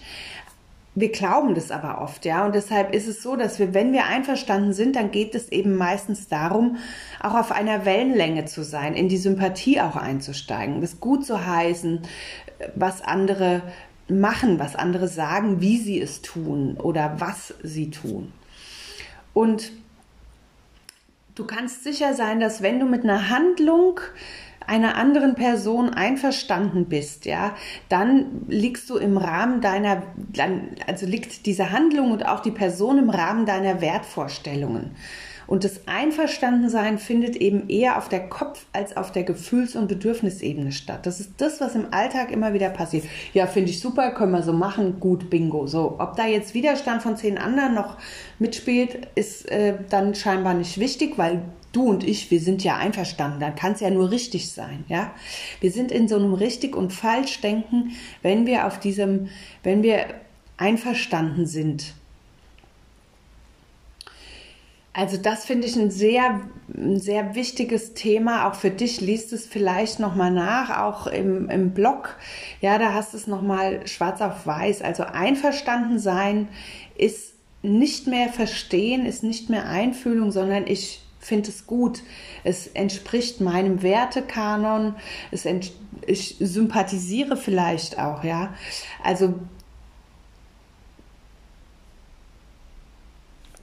Wir 0.95 1.11
glauben 1.11 1.55
das 1.55 1.71
aber 1.71 2.01
oft, 2.01 2.25
ja. 2.25 2.45
Und 2.45 2.55
deshalb 2.55 2.95
ist 2.95 3.07
es 3.09 3.23
so, 3.23 3.37
dass 3.37 3.59
wir, 3.59 3.73
wenn 3.75 3.93
wir 3.93 4.07
einverstanden 4.07 4.73
sind, 4.73 4.97
dann 4.97 5.11
geht 5.11 5.35
es 5.35 5.51
eben 5.51 5.77
meistens 5.77 6.29
darum, 6.29 6.77
auch 7.21 7.35
auf 7.35 7.53
einer 7.53 7.85
Wellenlänge 7.85 8.47
zu 8.47 8.65
sein, 8.65 8.95
in 8.95 9.09
die 9.09 9.17
Sympathie 9.17 9.81
auch 9.81 9.97
einzusteigen, 9.97 10.81
das 10.81 11.01
gut 11.01 11.25
zu 11.25 11.47
heißen, 11.47 12.03
was 12.75 13.03
andere 13.03 13.63
machen, 14.09 14.59
was 14.59 14.75
andere 14.75 15.09
sagen, 15.09 15.61
wie 15.61 15.79
sie 15.79 16.01
es 16.01 16.23
tun 16.23 16.77
oder 16.77 17.17
was 17.19 17.55
sie 17.63 17.91
tun. 17.91 18.33
Und 19.35 19.73
Du 21.39 21.45
kannst 21.45 21.85
sicher 21.85 22.15
sein, 22.15 22.41
dass 22.41 22.63
wenn 22.63 22.81
du 22.81 22.85
mit 22.85 23.05
einer 23.05 23.31
Handlung 23.31 24.01
einer 24.67 24.97
anderen 24.97 25.37
Person 25.37 25.89
einverstanden 25.89 26.87
bist, 26.87 27.27
ja, 27.27 27.55
dann 27.89 28.45
liegst 28.49 28.91
du 28.91 28.97
im 28.97 29.17
Rahmen 29.17 29.61
deiner, 29.61 30.03
also 30.89 31.07
liegt 31.07 31.47
diese 31.47 31.71
Handlung 31.71 32.11
und 32.11 32.27
auch 32.27 32.41
die 32.41 32.51
Person 32.51 32.99
im 32.99 33.09
Rahmen 33.09 33.47
deiner 33.47 33.81
Wertvorstellungen. 33.81 34.97
Und 35.49 35.65
das 35.65 35.81
Einverstandensein 35.87 36.99
findet 36.99 37.35
eben 37.35 37.71
eher 37.71 37.97
auf 37.97 38.11
der 38.11 38.29
Kopf- 38.29 38.67
als 38.75 38.97
auf 38.99 39.13
der 39.13 39.25
Gefühls- 39.25 39.77
und 39.77 39.89
Bedürfnisebene 39.89 40.73
statt. 40.73 41.07
Das 41.07 41.21
ist 41.21 41.33
das, 41.39 41.59
was 41.61 41.75
im 41.75 41.87
Alltag 41.91 42.31
immer 42.31 42.53
wieder 42.53 42.69
passiert. 42.69 43.05
Ja, 43.33 43.47
finde 43.47 43.71
ich 43.71 43.81
super, 43.81 44.11
können 44.11 44.33
wir 44.33 44.43
so 44.43 44.53
machen, 44.53 45.01
gut, 45.01 45.31
bingo. 45.31 45.67
So, 45.67 45.97
ob 45.99 46.17
da 46.17 46.27
jetzt 46.27 46.53
Widerstand 46.53 47.03
von 47.03 47.17
zehn 47.17 47.39
anderen 47.39 47.75
noch 47.75 47.97
mitspielt, 48.39 49.09
ist 49.15 49.51
äh, 49.51 49.79
dann 49.89 50.15
scheinbar 50.15 50.53
nicht 50.53 50.79
wichtig, 50.79 51.17
weil 51.17 51.41
du 51.73 51.89
und 51.89 52.05
ich, 52.05 52.31
wir 52.31 52.41
sind 52.41 52.63
ja 52.63 52.77
einverstanden, 52.77 53.41
dann 53.41 53.55
kann 53.55 53.73
es 53.73 53.81
ja 53.81 53.89
nur 53.89 54.11
richtig 54.11 54.53
sein, 54.53 54.85
ja. 54.89 55.13
Wir 55.61 55.71
sind 55.71 55.91
in 55.91 56.09
so 56.09 56.17
einem 56.17 56.35
richtig 56.35 56.77
und 56.77 56.93
falsch 56.93 57.41
denken, 57.41 57.93
wenn 58.21 58.47
wir 58.47 58.67
auf 58.67 58.81
diesem, 58.81 59.29
wenn 59.63 59.83
wir 59.83 60.05
einverstanden 60.59 61.47
sind 61.47 61.95
also 64.99 65.17
das 65.17 65.45
finde 65.45 65.69
ich 65.69 65.77
ein 65.77 65.93
sehr, 65.93 66.41
ein 66.77 66.99
sehr 66.99 67.37
wichtiges 67.37 67.95
Thema. 67.95 68.49
Auch 68.49 68.57
für 68.57 68.73
dich 68.73 69.01
liest 69.01 69.33
es 69.33 69.47
vielleicht 69.47 70.01
nochmal 70.01 70.33
nach, 70.33 70.77
auch 70.83 71.07
im, 71.07 71.49
im 71.51 71.71
Blog. 71.73 72.17
Ja, 72.61 72.79
da 72.79 72.95
hast 72.95 73.13
du 73.13 73.17
es 73.17 73.29
nochmal 73.29 73.87
schwarz 73.87 74.21
auf 74.21 74.45
weiß. 74.45 74.83
Also 74.83 75.05
einverstanden 75.05 76.01
sein 76.01 76.49
ist 76.97 77.35
nicht 77.63 78.09
mehr 78.09 78.29
verstehen, 78.29 79.07
ist 79.07 79.23
nicht 79.23 79.51
mehr 79.51 79.69
Einfühlung, 79.69 80.33
sondern 80.33 80.67
ich 80.67 81.01
finde 81.21 81.51
es 81.51 81.69
gut. 81.69 82.03
Es 82.43 82.67
entspricht 82.67 83.41
meinem 83.41 83.83
Wertekanon. 83.83 84.97
Es 85.31 85.47
ich 86.09 86.39
sympathisiere 86.41 87.37
vielleicht 87.37 88.01
auch, 88.01 88.25
ja. 88.25 88.53
Also 89.05 89.35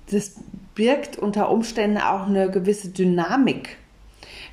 das 0.09 0.35
birgt 0.75 1.17
unter 1.17 1.49
Umständen 1.49 1.97
auch 1.97 2.27
eine 2.27 2.51
gewisse 2.51 2.89
Dynamik. 2.89 3.77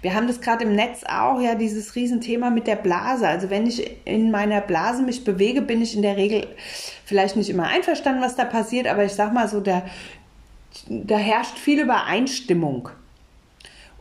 Wir 0.00 0.14
haben 0.14 0.26
das 0.26 0.40
gerade 0.40 0.64
im 0.64 0.74
Netz 0.74 1.04
auch, 1.04 1.40
ja, 1.40 1.54
dieses 1.54 1.94
Riesenthema 1.94 2.50
mit 2.50 2.66
der 2.66 2.76
Blase. 2.76 3.28
Also 3.28 3.50
wenn 3.50 3.66
ich 3.66 3.88
in 4.04 4.32
meiner 4.32 4.60
Blase 4.60 5.02
mich 5.02 5.22
bewege, 5.24 5.62
bin 5.62 5.80
ich 5.80 5.94
in 5.94 6.02
der 6.02 6.16
Regel 6.16 6.48
vielleicht 7.04 7.36
nicht 7.36 7.50
immer 7.50 7.68
einverstanden, 7.68 8.20
was 8.20 8.34
da 8.34 8.44
passiert, 8.44 8.88
aber 8.88 9.04
ich 9.04 9.12
sag 9.12 9.32
mal 9.32 9.48
so, 9.48 9.60
da, 9.60 9.84
da 10.88 11.16
herrscht 11.16 11.56
viel 11.56 11.80
Übereinstimmung. 11.80 12.88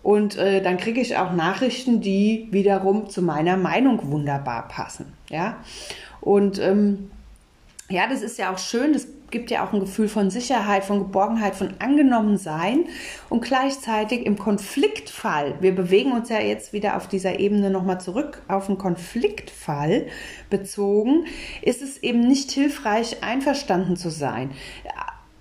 Und 0.01 0.37
äh, 0.37 0.63
dann 0.63 0.77
kriege 0.77 0.99
ich 0.99 1.17
auch 1.17 1.33
Nachrichten, 1.33 2.01
die 2.01 2.47
wiederum 2.49 3.07
zu 3.09 3.21
meiner 3.21 3.55
Meinung 3.55 4.11
wunderbar 4.11 4.67
passen. 4.67 5.13
Ja. 5.29 5.57
Und 6.19 6.57
ähm, 6.57 7.11
ja, 7.89 8.07
das 8.07 8.23
ist 8.23 8.39
ja 8.39 8.51
auch 8.51 8.57
schön, 8.57 8.93
das 8.93 9.07
gibt 9.31 9.49
ja 9.49 9.65
auch 9.65 9.73
ein 9.73 9.79
Gefühl 9.79 10.07
von 10.07 10.29
Sicherheit, 10.29 10.83
von 10.83 10.99
Geborgenheit, 10.99 11.55
von 11.55 11.73
angenommen 11.79 12.37
sein 12.37 12.85
und 13.29 13.43
gleichzeitig 13.43 14.25
im 14.25 14.37
Konfliktfall, 14.37 15.55
wir 15.61 15.73
bewegen 15.73 16.11
uns 16.11 16.29
ja 16.29 16.39
jetzt 16.39 16.73
wieder 16.73 16.97
auf 16.97 17.07
dieser 17.07 17.39
Ebene 17.39 17.69
nochmal 17.69 17.99
zurück 17.99 18.41
auf 18.47 18.67
einen 18.67 18.77
Konfliktfall 18.77 20.07
bezogen, 20.49 21.25
ist 21.61 21.81
es 21.81 21.97
eben 22.03 22.19
nicht 22.19 22.51
hilfreich, 22.51 23.23
einverstanden 23.23 23.95
zu 23.95 24.09
sein. 24.09 24.51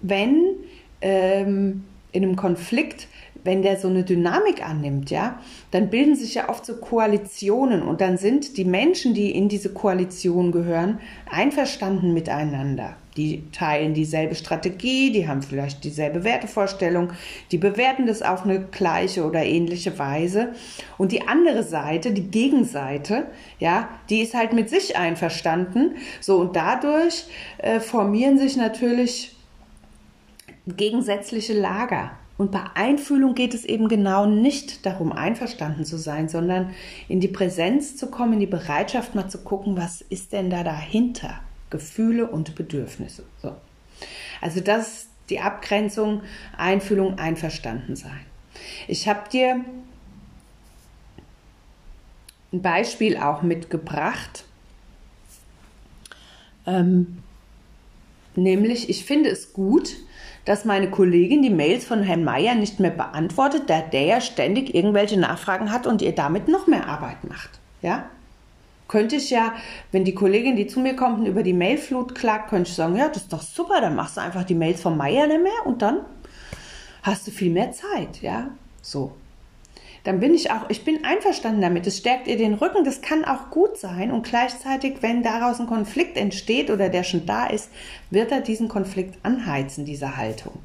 Wenn 0.00 0.55
ähm, 1.00 1.85
in 2.12 2.24
einem 2.24 2.37
Konflikt 2.37 3.09
wenn 3.44 3.62
der 3.62 3.79
so 3.79 3.88
eine 3.88 4.05
Dynamik 4.05 4.66
annimmt, 4.66 5.11
ja, 5.11 5.38
dann 5.70 5.90
bilden 5.90 6.14
sich 6.14 6.35
ja 6.35 6.48
oft 6.48 6.66
so 6.66 6.76
Koalitionen 6.76 7.83
und 7.83 8.00
dann 8.00 8.18
sind 8.18 8.57
die 8.57 8.64
Menschen, 8.64 9.14
die 9.14 9.31
in 9.31 9.48
diese 9.48 9.72
Koalition 9.72 10.53
gehören, 10.53 10.98
einverstanden 11.31 12.12
miteinander. 12.12 12.96
Die 13.16 13.42
teilen 13.50 13.92
dieselbe 13.92 14.35
Strategie, 14.35 15.11
die 15.11 15.26
haben 15.26 15.42
vielleicht 15.42 15.83
dieselbe 15.83 16.22
Wertevorstellung, 16.22 17.12
die 17.50 17.59
bewerten 17.59 18.07
das 18.07 18.22
auf 18.22 18.44
eine 18.44 18.61
gleiche 18.61 19.26
oder 19.26 19.44
ähnliche 19.44 19.98
Weise. 19.98 20.53
Und 20.96 21.11
die 21.11 21.26
andere 21.26 21.64
Seite, 21.64 22.12
die 22.12 22.31
Gegenseite, 22.31 23.26
ja, 23.59 23.88
die 24.09 24.20
ist 24.20 24.35
halt 24.35 24.53
mit 24.53 24.70
sich 24.70 24.96
einverstanden. 24.96 25.96
So, 26.20 26.37
und 26.37 26.55
dadurch 26.55 27.24
äh, 27.59 27.81
formieren 27.81 28.38
sich 28.38 28.57
natürlich 28.57 29.37
gegensätzliche 30.66 31.55
Lager. 31.55 32.12
Und 32.40 32.53
bei 32.53 32.64
Einfühlung 32.72 33.35
geht 33.35 33.53
es 33.53 33.66
eben 33.66 33.87
genau 33.87 34.24
nicht 34.24 34.87
darum, 34.87 35.12
einverstanden 35.12 35.85
zu 35.85 35.98
sein, 35.98 36.31
sondern 36.31 36.70
in 37.07 37.20
die 37.20 37.29
Präsenz 37.29 37.98
zu 37.98 38.11
kommen, 38.11 38.33
in 38.33 38.40
die 38.40 38.46
Bereitschaft 38.46 39.14
mal 39.14 39.29
zu 39.29 39.44
gucken, 39.44 39.76
was 39.76 40.00
ist 40.00 40.33
denn 40.33 40.48
da 40.48 40.64
dahinter? 40.64 41.38
Gefühle 41.68 42.26
und 42.26 42.55
Bedürfnisse. 42.55 43.24
So. 43.42 43.55
Also 44.40 44.61
das 44.61 44.88
ist 44.88 45.09
die 45.29 45.40
Abgrenzung, 45.40 46.22
Einfühlung, 46.57 47.18
einverstanden 47.18 47.94
sein. 47.94 48.24
Ich 48.88 49.07
habe 49.07 49.29
dir 49.29 49.62
ein 52.55 52.62
Beispiel 52.62 53.18
auch 53.18 53.42
mitgebracht. 53.42 54.44
Ähm, 56.66 57.18
nämlich, 58.42 58.88
ich 58.88 59.05
finde 59.05 59.31
es 59.31 59.53
gut, 59.53 59.96
dass 60.44 60.64
meine 60.64 60.90
Kollegin 60.90 61.42
die 61.42 61.50
Mails 61.50 61.85
von 61.85 62.03
Herrn 62.03 62.24
Meier 62.24 62.55
nicht 62.55 62.81
mehr 62.81 62.90
beantwortet, 62.90 63.64
da 63.68 63.81
der 63.81 64.03
ja 64.03 64.20
ständig 64.20 64.74
irgendwelche 64.74 65.18
Nachfragen 65.18 65.70
hat 65.70 65.87
und 65.87 66.03
ihr 66.03 66.14
damit 66.14 66.48
noch 66.48 66.66
mehr 66.66 66.88
Arbeit 66.88 67.24
macht. 67.29 67.50
Ja? 67.83 68.07
Könnte 68.88 69.16
ich 69.16 69.31
ja, 69.31 69.55
wenn 69.92 70.05
die 70.05 70.14
Kollegin, 70.14 70.57
die 70.57 70.66
zu 70.66 70.81
mir 70.81 70.96
kommt, 70.96 71.26
über 71.29 71.42
die 71.42 71.53
Mailflut 71.53 72.14
klagt, 72.14 72.50
könnte 72.50 72.70
ich 72.70 72.76
sagen, 72.76 72.96
ja, 72.96 73.09
das 73.09 73.18
ist 73.24 73.33
doch 73.33 73.42
super, 73.42 73.81
dann 73.81 73.94
machst 73.94 74.16
du 74.16 74.20
einfach 74.20 74.44
die 74.44 74.55
Mails 74.55 74.81
von 74.81 74.96
Meier 74.96 75.26
nicht 75.26 75.42
mehr 75.42 75.66
und 75.66 75.83
dann 75.83 76.00
hast 77.03 77.26
du 77.26 77.31
viel 77.31 77.53
mehr 77.53 77.72
Zeit, 77.72 78.20
ja? 78.20 78.50
So 78.83 79.12
dann 80.04 80.20
bin 80.20 80.34
ich 80.34 80.50
auch, 80.50 80.70
ich 80.70 80.84
bin 80.84 81.04
einverstanden 81.04 81.60
damit. 81.60 81.86
Es 81.86 81.98
stärkt 81.98 82.26
ihr 82.26 82.36
den 82.36 82.54
Rücken, 82.54 82.84
das 82.84 83.02
kann 83.02 83.24
auch 83.24 83.50
gut 83.50 83.78
sein. 83.78 84.10
Und 84.10 84.26
gleichzeitig, 84.26 84.98
wenn 85.00 85.22
daraus 85.22 85.60
ein 85.60 85.66
Konflikt 85.66 86.16
entsteht 86.16 86.70
oder 86.70 86.88
der 86.88 87.04
schon 87.04 87.26
da 87.26 87.46
ist, 87.46 87.70
wird 88.10 88.32
er 88.32 88.40
diesen 88.40 88.68
Konflikt 88.68 89.18
anheizen, 89.24 89.84
diese 89.84 90.16
Haltung. 90.16 90.58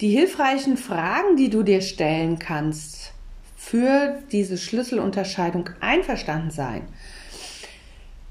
Die 0.00 0.10
hilfreichen 0.10 0.76
Fragen, 0.76 1.36
die 1.36 1.50
du 1.50 1.64
dir 1.64 1.80
stellen 1.80 2.38
kannst 2.38 3.12
für 3.56 4.22
diese 4.30 4.56
Schlüsselunterscheidung 4.56 5.70
einverstanden 5.80 6.52
sein, 6.52 6.82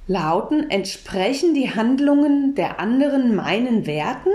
lauten, 0.08 0.70
entsprechen 0.70 1.54
die 1.54 1.74
Handlungen 1.76 2.56
der 2.56 2.80
anderen 2.80 3.36
meinen 3.36 3.86
Werten? 3.86 4.30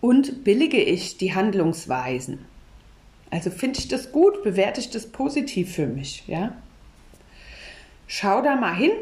Und 0.00 0.44
billige 0.44 0.80
ich 0.80 1.16
die 1.18 1.34
Handlungsweisen? 1.34 2.44
Also 3.30 3.50
finde 3.50 3.80
ich 3.80 3.88
das 3.88 4.12
gut, 4.12 4.42
bewerte 4.42 4.80
ich 4.80 4.90
das 4.90 5.06
positiv 5.06 5.74
für 5.74 5.86
mich, 5.86 6.24
ja? 6.26 6.52
Schau 8.06 8.40
da 8.40 8.54
mal 8.54 8.74
hin 8.74 8.92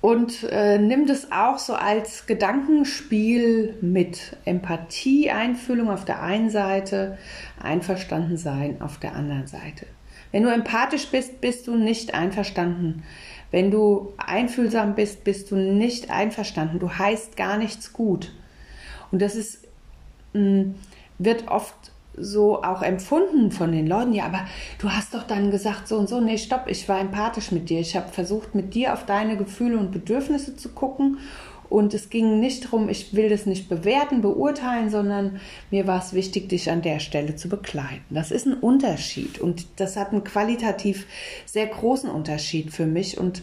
und 0.00 0.44
äh, 0.44 0.78
nimm 0.78 1.06
das 1.06 1.32
auch 1.32 1.58
so 1.58 1.74
als 1.74 2.26
Gedankenspiel 2.26 3.74
mit 3.80 4.36
Empathie, 4.44 5.30
Einfühlung 5.30 5.90
auf 5.90 6.04
der 6.04 6.22
einen 6.22 6.48
Seite, 6.48 7.18
Einverstandensein 7.60 8.80
auf 8.80 8.98
der 8.98 9.14
anderen 9.14 9.46
Seite. 9.46 9.86
Wenn 10.32 10.42
du 10.42 10.52
empathisch 10.52 11.08
bist, 11.08 11.40
bist 11.40 11.66
du 11.66 11.76
nicht 11.76 12.14
einverstanden. 12.14 13.02
Wenn 13.50 13.70
du 13.70 14.12
einfühlsam 14.16 14.94
bist, 14.94 15.24
bist 15.24 15.50
du 15.50 15.56
nicht 15.56 16.10
einverstanden. 16.10 16.78
Du 16.78 16.90
heißt 16.90 17.36
gar 17.36 17.58
nichts 17.58 17.92
gut. 17.92 18.32
Und 19.10 19.20
das 19.20 19.34
ist, 19.34 19.66
mm, 20.32 20.72
wird 21.18 21.48
oft 21.48 21.74
so 22.16 22.62
auch 22.62 22.82
empfunden 22.82 23.50
von 23.50 23.72
den 23.72 23.86
Leuten. 23.86 24.12
Ja, 24.12 24.26
aber 24.26 24.46
du 24.78 24.90
hast 24.90 25.14
doch 25.14 25.24
dann 25.24 25.50
gesagt 25.50 25.88
so 25.88 25.96
und 25.96 26.08
so. 26.08 26.20
Nee, 26.20 26.38
stopp, 26.38 26.64
ich 26.66 26.88
war 26.88 27.00
empathisch 27.00 27.50
mit 27.50 27.70
dir. 27.70 27.80
Ich 27.80 27.96
habe 27.96 28.08
versucht, 28.08 28.54
mit 28.54 28.74
dir 28.74 28.92
auf 28.92 29.06
deine 29.06 29.36
Gefühle 29.36 29.78
und 29.78 29.90
Bedürfnisse 29.90 30.56
zu 30.56 30.70
gucken 30.70 31.18
und 31.70 31.94
es 31.94 32.10
ging 32.10 32.40
nicht 32.40 32.64
darum, 32.64 32.88
ich 32.88 33.14
will 33.14 33.28
das 33.28 33.46
nicht 33.46 33.68
bewerten, 33.68 34.20
beurteilen, 34.20 34.90
sondern 34.90 35.40
mir 35.70 35.86
war 35.86 36.02
es 36.02 36.12
wichtig, 36.12 36.48
dich 36.48 36.68
an 36.68 36.82
der 36.82 36.98
Stelle 36.98 37.36
zu 37.36 37.48
begleiten. 37.48 38.04
Das 38.10 38.32
ist 38.32 38.46
ein 38.46 38.54
Unterschied 38.54 39.38
und 39.38 39.66
das 39.76 39.96
hat 39.96 40.10
einen 40.10 40.24
qualitativ 40.24 41.06
sehr 41.46 41.68
großen 41.68 42.10
Unterschied 42.10 42.72
für 42.72 42.86
mich 42.86 43.18
und 43.18 43.42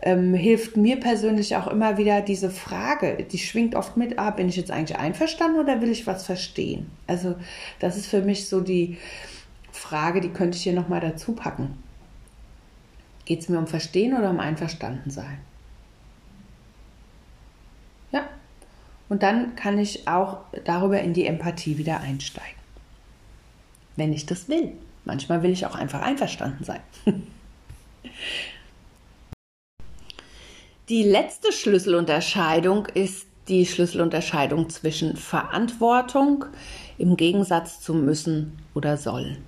ähm, 0.00 0.32
hilft 0.32 0.78
mir 0.78 0.98
persönlich 0.98 1.54
auch 1.54 1.66
immer 1.66 1.98
wieder 1.98 2.22
diese 2.22 2.48
Frage, 2.48 3.26
die 3.30 3.36
schwingt 3.36 3.74
oft 3.74 3.94
mit, 3.98 4.18
ah, 4.18 4.30
bin 4.30 4.48
ich 4.48 4.56
jetzt 4.56 4.70
eigentlich 4.70 4.98
einverstanden 4.98 5.60
oder 5.60 5.82
will 5.82 5.90
ich 5.90 6.06
was 6.06 6.24
verstehen? 6.24 6.90
Also 7.06 7.34
das 7.78 7.98
ist 7.98 8.06
für 8.06 8.22
mich 8.22 8.48
so 8.48 8.62
die 8.62 8.96
Frage, 9.70 10.22
die 10.22 10.30
könnte 10.30 10.56
ich 10.56 10.62
hier 10.62 10.72
nochmal 10.72 11.00
dazu 11.00 11.32
packen. 11.32 11.74
Geht 13.26 13.40
es 13.40 13.50
mir 13.50 13.58
um 13.58 13.66
Verstehen 13.66 14.16
oder 14.16 14.30
um 14.30 14.40
Einverstandensein? 14.40 15.49
Und 19.10 19.22
dann 19.22 19.54
kann 19.56 19.78
ich 19.78 20.08
auch 20.08 20.38
darüber 20.64 21.00
in 21.00 21.12
die 21.12 21.26
Empathie 21.26 21.76
wieder 21.76 22.00
einsteigen. 22.00 22.58
Wenn 23.96 24.14
ich 24.14 24.24
das 24.24 24.48
will. 24.48 24.72
Manchmal 25.04 25.42
will 25.42 25.50
ich 25.50 25.66
auch 25.66 25.74
einfach 25.74 26.00
einverstanden 26.00 26.64
sein. 26.64 26.80
die 30.88 31.02
letzte 31.02 31.52
Schlüsselunterscheidung 31.52 32.86
ist 32.86 33.26
die 33.48 33.66
Schlüsselunterscheidung 33.66 34.70
zwischen 34.70 35.16
Verantwortung 35.16 36.44
im 36.96 37.16
Gegensatz 37.16 37.80
zu 37.80 37.94
müssen 37.94 38.62
oder 38.74 38.96
sollen. 38.96 39.38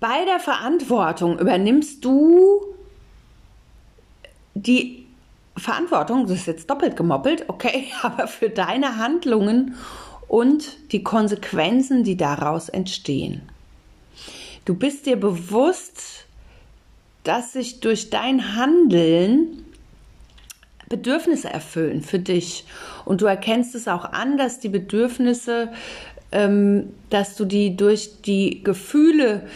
Bei 0.00 0.24
der 0.24 0.40
Verantwortung 0.40 1.38
übernimmst 1.38 2.04
du 2.04 2.60
die 4.54 5.03
Verantwortung, 5.56 6.26
das 6.26 6.38
ist 6.38 6.46
jetzt 6.46 6.70
doppelt 6.70 6.96
gemoppelt, 6.96 7.44
okay, 7.48 7.88
aber 8.02 8.26
für 8.26 8.50
deine 8.50 8.96
Handlungen 8.96 9.76
und 10.28 10.92
die 10.92 11.02
Konsequenzen, 11.02 12.04
die 12.04 12.16
daraus 12.16 12.68
entstehen. 12.68 13.42
Du 14.64 14.74
bist 14.74 15.06
dir 15.06 15.16
bewusst, 15.16 16.26
dass 17.22 17.52
sich 17.52 17.80
durch 17.80 18.10
dein 18.10 18.56
Handeln 18.56 19.64
Bedürfnisse 20.88 21.48
erfüllen 21.48 22.02
für 22.02 22.18
dich. 22.18 22.64
Und 23.04 23.20
du 23.20 23.26
erkennst 23.26 23.74
es 23.74 23.88
auch 23.88 24.04
an, 24.04 24.36
dass 24.36 24.60
die 24.60 24.68
Bedürfnisse, 24.68 25.72
ähm, 26.32 26.92
dass 27.10 27.36
du 27.36 27.44
die 27.44 27.76
durch 27.76 28.22
die 28.22 28.62
Gefühle, 28.62 29.46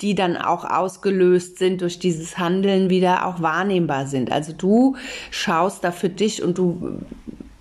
die 0.00 0.14
dann 0.14 0.36
auch 0.36 0.64
ausgelöst 0.64 1.58
sind 1.58 1.80
durch 1.80 1.98
dieses 1.98 2.38
Handeln, 2.38 2.90
wieder 2.90 3.26
auch 3.26 3.40
wahrnehmbar 3.40 4.06
sind. 4.06 4.32
Also 4.32 4.52
du 4.52 4.96
schaust 5.30 5.84
da 5.84 5.92
für 5.92 6.08
dich 6.08 6.42
und 6.42 6.58
du 6.58 7.00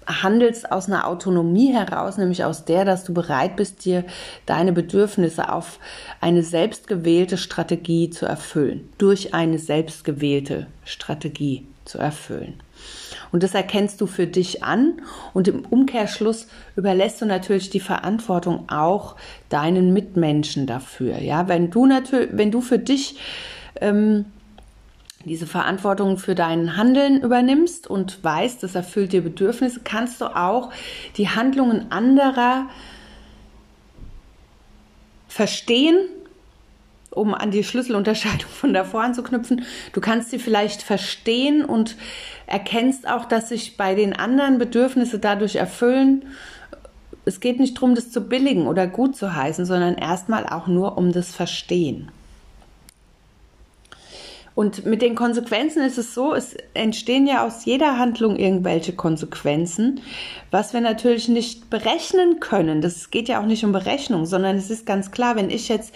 handelst 0.06 0.72
aus 0.72 0.88
einer 0.88 1.08
Autonomie 1.08 1.74
heraus, 1.74 2.18
nämlich 2.18 2.44
aus 2.44 2.66
der, 2.66 2.86
dass 2.86 3.04
du 3.04 3.14
bereit 3.14 3.56
bist, 3.56 3.86
dir 3.86 4.04
deine 4.46 4.74
Bedürfnisse 4.74 5.52
auf 5.52 5.80
eine 6.20 6.44
selbstgewählte 6.44 7.38
Strategie 7.38 8.10
zu 8.10 8.26
erfüllen, 8.26 8.90
durch 8.98 9.34
eine 9.34 9.60
selbstgewählte 9.60 10.68
Strategie 10.84 11.66
zu 11.86 11.98
erfüllen. 11.98 12.56
Und 13.34 13.42
das 13.42 13.56
erkennst 13.56 14.00
du 14.00 14.06
für 14.06 14.28
dich 14.28 14.64
an 14.64 15.02
und 15.34 15.48
im 15.48 15.66
Umkehrschluss 15.66 16.48
überlässt 16.76 17.20
du 17.20 17.26
natürlich 17.26 17.72
die 17.72 17.80
Verantwortung 17.80 18.70
auch 18.70 19.16
deinen 19.50 19.92
Mitmenschen 19.92 20.68
dafür. 20.68 21.18
Ja, 21.18 21.48
wenn 21.48 21.72
du 21.72 21.88
natürlich, 21.88 22.30
wenn 22.32 22.52
du 22.52 22.62
für 22.62 22.78
dich 22.78 23.18
ähm, 23.82 24.26
diese 25.26 25.48
Verantwortung 25.48 26.18
für 26.18 26.36
dein 26.36 26.78
Handeln 26.78 27.22
übernimmst 27.22 27.88
und 27.88 28.24
weißt, 28.24 28.62
das 28.62 28.76
erfüllt 28.76 29.14
dir 29.14 29.24
Bedürfnisse, 29.24 29.82
kannst 29.84 30.22
du 30.22 30.26
auch 30.26 30.70
die 31.18 31.30
Handlungen 31.30 31.92
anderer 31.92 32.68
verstehen 35.28 35.98
um 37.14 37.34
an 37.34 37.52
die 37.52 37.64
Schlüsselunterscheidung 37.64 38.50
von 38.50 38.74
davor 38.74 39.04
anzuknüpfen, 39.04 39.66
du 39.94 40.02
kannst 40.02 40.30
sie 40.30 40.40
vielleicht 40.40 40.82
verstehen 40.82 41.64
und 41.64 41.96
erkennst 42.48 43.08
auch, 43.08 43.26
dass 43.26 43.50
sich 43.50 43.78
bei 43.78 43.96
den 43.96 44.14
anderen 44.14 44.58
Bedürfnisse 44.58 45.20
dadurch 45.20 45.56
erfüllen. 45.56 46.26
Es 47.26 47.40
geht 47.40 47.60
nicht 47.60 47.78
darum, 47.78 47.96
das 47.96 48.12
zu 48.12 48.28
billigen 48.28 48.68
oder 48.68 48.88
gut 48.88 49.16
zu 49.16 49.34
heißen, 49.34 49.66
sondern 49.66 49.96
erstmal 49.96 50.46
auch 50.48 50.68
nur 50.68 50.98
um 50.98 51.12
das 51.12 51.34
Verstehen. 51.34 52.12
Und 54.56 54.86
mit 54.86 55.02
den 55.02 55.16
Konsequenzen 55.16 55.82
ist 55.84 55.98
es 55.98 56.14
so, 56.14 56.34
es 56.34 56.56
entstehen 56.74 57.26
ja 57.26 57.46
aus 57.46 57.66
jeder 57.66 57.98
Handlung 57.98 58.36
irgendwelche 58.36 58.94
Konsequenzen, 58.94 60.02
was 60.52 60.74
wir 60.74 60.82
natürlich 60.82 61.28
nicht 61.28 61.72
berechnen 61.72 62.40
können. 62.40 62.82
Das 62.82 63.10
geht 63.10 63.28
ja 63.28 63.42
auch 63.42 63.46
nicht 63.46 63.66
um 63.66 63.72
Berechnung, 63.72 64.28
sondern 64.28 64.56
es 64.56 64.70
ist 64.70 64.86
ganz 64.86 65.10
klar, 65.10 65.36
wenn 65.36 65.50
ich 65.50 65.70
jetzt 65.70 65.96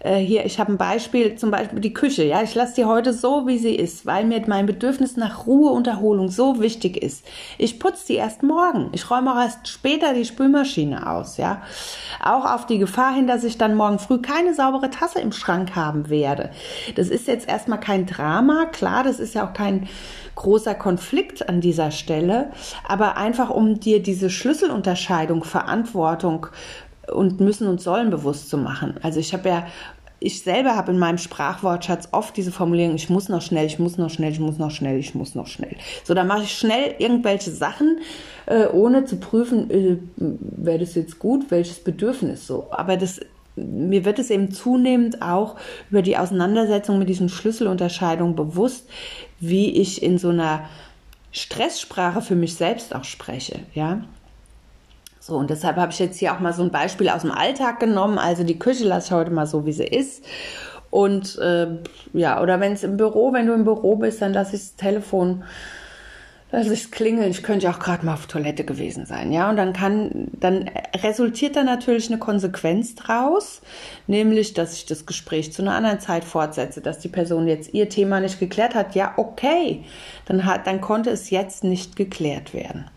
äh, 0.00 0.16
hier, 0.16 0.46
ich 0.46 0.58
habe 0.58 0.72
ein 0.72 0.78
Beispiel, 0.78 1.34
zum 1.36 1.50
Beispiel 1.50 1.80
die 1.80 1.92
Küche, 1.92 2.24
ja, 2.24 2.42
ich 2.42 2.54
lasse 2.54 2.76
die 2.76 2.86
heute 2.86 3.12
so, 3.12 3.46
wie 3.46 3.58
sie 3.58 3.74
ist, 3.74 4.06
weil 4.06 4.24
mir 4.24 4.42
mein 4.46 4.64
Bedürfnis 4.64 5.16
nach 5.16 5.46
Ruhe 5.46 5.70
und 5.70 5.86
Erholung 5.86 6.30
so 6.30 6.60
wichtig 6.60 6.96
ist. 6.96 7.26
Ich 7.58 7.78
putze 7.78 8.06
die 8.06 8.14
erst 8.14 8.42
morgen. 8.42 8.88
Ich 8.92 9.10
räume 9.10 9.32
auch 9.34 9.40
erst 9.40 9.68
später 9.68 10.14
die 10.14 10.24
Spülmaschine 10.24 11.10
aus, 11.10 11.36
ja. 11.36 11.62
Auch 12.22 12.46
auf 12.46 12.64
die 12.64 12.78
Gefahr 12.78 13.14
hin, 13.14 13.26
dass 13.26 13.44
ich 13.44 13.58
dann 13.58 13.74
morgen 13.74 13.98
früh 13.98 14.18
keine 14.18 14.54
saubere 14.54 14.88
Tasse 14.88 15.20
im 15.20 15.32
Schrank 15.32 15.76
haben 15.76 16.08
werde. 16.08 16.50
Das 16.96 17.08
ist 17.08 17.26
jetzt 17.26 17.48
erstmal 17.48 17.80
kein 17.80 17.97
Drama, 18.06 18.66
klar, 18.66 19.04
das 19.04 19.20
ist 19.20 19.34
ja 19.34 19.48
auch 19.48 19.52
kein 19.52 19.88
großer 20.34 20.74
Konflikt 20.74 21.48
an 21.48 21.60
dieser 21.60 21.90
Stelle, 21.90 22.50
aber 22.86 23.16
einfach 23.16 23.50
um 23.50 23.80
dir 23.80 24.02
diese 24.02 24.30
Schlüsselunterscheidung, 24.30 25.44
Verantwortung 25.44 26.46
und 27.12 27.40
müssen 27.40 27.66
und 27.66 27.80
sollen 27.80 28.10
bewusst 28.10 28.48
zu 28.48 28.58
machen. 28.58 28.96
Also 29.02 29.18
ich 29.18 29.32
habe 29.32 29.48
ja 29.48 29.66
ich 30.20 30.42
selber 30.42 30.74
habe 30.74 30.92
in 30.92 30.98
meinem 30.98 31.18
Sprachwortschatz 31.18 32.08
oft 32.12 32.36
diese 32.36 32.50
Formulierung, 32.50 32.96
ich 32.96 33.08
muss 33.08 33.28
noch 33.28 33.42
schnell, 33.42 33.66
ich 33.66 33.78
muss 33.78 33.98
noch 33.98 34.10
schnell, 34.10 34.32
ich 34.32 34.40
muss 34.40 34.58
noch 34.58 34.70
schnell, 34.70 34.98
ich 34.98 35.14
muss 35.14 35.34
noch 35.34 35.46
schnell. 35.46 35.76
So, 36.04 36.14
dann 36.14 36.26
mache 36.26 36.42
ich 36.42 36.58
schnell 36.58 36.94
irgendwelche 36.98 37.50
Sachen, 37.50 37.98
äh, 38.46 38.66
ohne 38.66 39.04
zu 39.04 39.16
prüfen, 39.16 39.70
äh, 39.70 39.98
wäre 40.16 40.80
das 40.80 40.94
jetzt 40.94 41.18
gut, 41.18 41.50
welches 41.50 41.84
Bedürfnis 41.84 42.46
so. 42.46 42.66
Aber 42.70 42.96
das, 42.96 43.20
mir 43.66 44.04
wird 44.04 44.18
es 44.18 44.30
eben 44.30 44.50
zunehmend 44.50 45.22
auch 45.22 45.56
über 45.90 46.02
die 46.02 46.16
Auseinandersetzung 46.16 46.98
mit 46.98 47.08
diesen 47.08 47.28
Schlüsselunterscheidungen 47.28 48.36
bewusst, 48.36 48.88
wie 49.40 49.76
ich 49.80 50.02
in 50.02 50.18
so 50.18 50.30
einer 50.30 50.62
Stresssprache 51.32 52.22
für 52.22 52.34
mich 52.34 52.54
selbst 52.54 52.94
auch 52.94 53.04
spreche, 53.04 53.60
ja. 53.74 54.00
So, 55.20 55.36
und 55.36 55.50
deshalb 55.50 55.76
habe 55.76 55.92
ich 55.92 55.98
jetzt 55.98 56.18
hier 56.18 56.32
auch 56.32 56.40
mal 56.40 56.54
so 56.54 56.62
ein 56.62 56.70
Beispiel 56.70 57.10
aus 57.10 57.20
dem 57.20 57.32
Alltag 57.32 57.80
genommen. 57.80 58.16
Also 58.16 58.44
die 58.44 58.58
Küche 58.58 58.84
lasse 58.84 59.08
ich 59.08 59.12
heute 59.12 59.30
mal 59.30 59.46
so, 59.46 59.66
wie 59.66 59.72
sie 59.72 59.84
ist. 59.84 60.24
Und 60.90 61.36
äh, 61.38 61.66
ja, 62.14 62.40
oder 62.40 62.60
wenn 62.60 62.72
es 62.72 62.82
im 62.82 62.96
Büro, 62.96 63.34
wenn 63.34 63.46
du 63.46 63.52
im 63.52 63.64
Büro 63.64 63.96
bist, 63.96 64.22
dann 64.22 64.32
lasse 64.32 64.56
ich 64.56 64.62
das 64.62 64.76
Telefon, 64.76 65.44
ich 66.52 66.66
es 66.68 66.90
klingeln. 66.90 67.30
Ich 67.30 67.42
könnte 67.42 67.66
ja 67.66 67.72
auch 67.72 67.78
gerade 67.78 68.06
mal 68.06 68.14
auf 68.14 68.26
Toilette 68.26 68.64
gewesen 68.64 69.04
sein, 69.04 69.32
ja. 69.32 69.50
Und 69.50 69.56
dann 69.56 69.72
kann, 69.72 70.28
dann 70.32 70.70
resultiert 70.96 71.56
da 71.56 71.62
natürlich 71.62 72.08
eine 72.08 72.18
Konsequenz 72.18 72.94
draus, 72.94 73.60
nämlich, 74.06 74.54
dass 74.54 74.74
ich 74.74 74.86
das 74.86 75.04
Gespräch 75.04 75.52
zu 75.52 75.62
einer 75.62 75.74
anderen 75.74 76.00
Zeit 76.00 76.24
fortsetze, 76.24 76.80
dass 76.80 77.00
die 77.00 77.08
Person 77.08 77.46
jetzt 77.46 77.74
ihr 77.74 77.88
Thema 77.88 78.20
nicht 78.20 78.40
geklärt 78.40 78.74
hat. 78.74 78.94
Ja, 78.94 79.12
okay, 79.16 79.84
dann 80.24 80.46
hat, 80.46 80.66
dann 80.66 80.80
konnte 80.80 81.10
es 81.10 81.30
jetzt 81.30 81.64
nicht 81.64 81.96
geklärt 81.96 82.54
werden. 82.54 82.90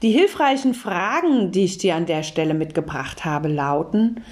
Die 0.00 0.10
hilfreichen 0.10 0.74
Fragen, 0.74 1.50
die 1.50 1.64
ich 1.64 1.78
dir 1.78 1.94
an 1.94 2.04
der 2.04 2.22
Stelle 2.22 2.52
mitgebracht 2.52 3.24
habe, 3.24 3.48
lauten, 3.48 4.22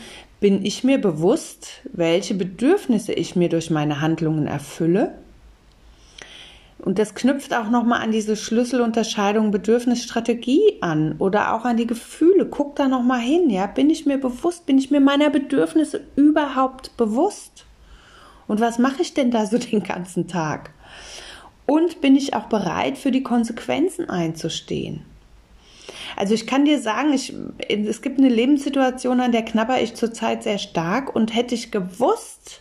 bin 0.42 0.64
ich 0.66 0.83
mir 0.83 1.00
bewusst, 1.00 1.81
welche 1.85 2.35
Bedürfnisse 2.35 3.12
ich 3.12 3.37
mir 3.37 3.48
durch 3.48 3.70
meine 3.70 4.00
Handlungen 4.00 4.48
erfülle? 4.48 5.14
Und 6.81 6.98
das 6.98 7.14
knüpft 7.14 7.55
auch 7.55 7.70
nochmal 7.70 8.02
an 8.02 8.11
diese 8.11 8.35
Schlüsselunterscheidung 8.35 9.52
Bedürfnisstrategie 9.52 10.78
an 10.81 11.14
oder 11.20 11.55
auch 11.55 11.64
an 11.64 11.76
die 11.76 11.87
Gefühle. 11.87 12.46
Guck 12.46 12.74
da 12.74 12.88
nochmal 12.88 13.20
hin, 13.20 13.50
ja. 13.50 13.68
Bin 13.68 13.88
ich 13.88 14.05
mir 14.05 14.18
bewusst? 14.18 14.66
Bin 14.66 14.78
ich 14.78 14.90
mir 14.90 15.00
meiner 15.00 15.31
Bedürfnisse 15.31 16.00
überhaupt 16.16 16.96
bewusst? 16.96 17.64
Und 18.48 18.61
was 18.61 18.81
mache 18.81 19.02
ich 19.02 19.14
denn 19.14 19.31
da 19.31 19.46
so 19.46 19.59
den 19.70 19.85
ganzen 19.85 20.26
Tag? 20.26 20.70
Und 21.66 22.00
bin 22.00 22.16
ich 22.16 22.35
auch 22.35 22.46
bereit, 22.46 22.98
für 22.98 23.12
die 23.12 23.22
Konsequenzen 23.22 24.11
einzustehen? 24.11 25.05
Also 26.16 26.35
ich 26.35 26.46
kann 26.46 26.64
dir 26.64 26.81
sagen, 26.81 27.12
ich, 27.12 27.35
es 27.68 28.03
gibt 28.03 28.18
eine 28.18 28.29
Lebenssituation, 28.29 29.20
an 29.20 29.33
der 29.33 29.44
knabber 29.44 29.81
ich 29.81 29.94
zurzeit 29.94 30.42
sehr 30.42 30.59
stark 30.59 31.14
und 31.14 31.35
hätte 31.35 31.55
ich 31.55 31.70
gewusst, 31.70 32.61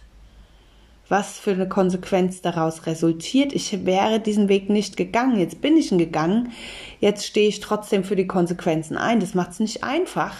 was 1.11 1.37
für 1.37 1.51
eine 1.51 1.67
Konsequenz 1.67 2.41
daraus 2.41 2.85
resultiert. 2.87 3.51
Ich 3.51 3.85
wäre 3.85 4.21
diesen 4.21 4.47
Weg 4.47 4.69
nicht 4.69 4.95
gegangen. 4.95 5.37
Jetzt 5.37 5.61
bin 5.61 5.75
ich 5.75 5.91
ihn 5.91 5.97
gegangen. 5.97 6.53
Jetzt 7.01 7.25
stehe 7.25 7.49
ich 7.49 7.59
trotzdem 7.59 8.05
für 8.05 8.15
die 8.15 8.27
Konsequenzen 8.27 8.97
ein. 8.97 9.19
Das 9.19 9.33
macht 9.33 9.51
es 9.51 9.59
nicht 9.59 9.83
einfach. 9.83 10.35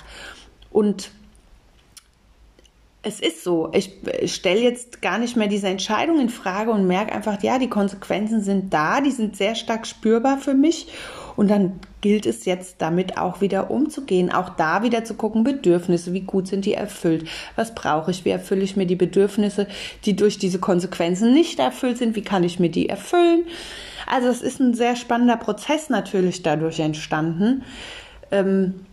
Und 0.72 1.12
es 3.04 3.20
ist 3.20 3.44
so. 3.44 3.72
Ich 3.74 4.00
stelle 4.34 4.62
jetzt 4.62 5.02
gar 5.02 5.18
nicht 5.18 5.36
mehr 5.36 5.48
diese 5.48 5.68
Entscheidung 5.68 6.20
in 6.20 6.30
Frage 6.30 6.72
und 6.72 6.88
merke 6.88 7.14
einfach, 7.14 7.42
ja, 7.44 7.60
die 7.60 7.70
Konsequenzen 7.70 8.42
sind 8.42 8.74
da, 8.74 9.02
die 9.02 9.12
sind 9.12 9.36
sehr 9.36 9.56
stark 9.56 9.88
spürbar 9.88 10.38
für 10.38 10.54
mich. 10.54 10.88
Und 11.36 11.50
dann 11.50 11.80
gilt 12.02 12.26
es 12.26 12.46
jetzt 12.46 12.76
damit 12.80 13.18
auch 13.18 13.42
wieder 13.42 13.72
umzugehen, 13.72 14.32
auch 14.32 14.50
da 14.50 14.84
wieder 14.84 15.04
zu 15.04 15.14
gucken, 15.14 15.44
Bedürfnisse, 15.44 16.14
wie 16.14 16.22
gut 16.22 16.48
sind 16.48 16.66
die 16.66 16.74
erfüllt, 16.74 17.28
was 17.56 17.76
brauche 17.76 18.12
ich, 18.12 18.26
wie 18.26 18.30
erfülle 18.30 18.64
ich 18.64 18.76
mir 18.76 18.86
die 18.86 18.96
Bedürfnisse, 18.96 19.68
die 20.06 20.16
durch 20.16 20.38
diese 20.38 20.60
Konsequenzen 20.60 21.34
nicht 21.34 21.60
erfüllt 21.60 21.98
sind, 21.98 22.16
wie 22.16 22.24
kann 22.24 22.44
ich 22.44 22.60
mir 22.60 22.70
die 22.70 22.90
erfüllen. 22.90 23.44
Also 24.08 24.28
es 24.28 24.42
ist 24.42 24.60
ein 24.60 24.74
sehr 24.74 24.96
spannender 24.96 25.38
Prozess 25.38 25.90
natürlich 25.90 26.44
dadurch 26.44 26.80
entstanden. 26.80 27.64
Ähm, 28.32 28.86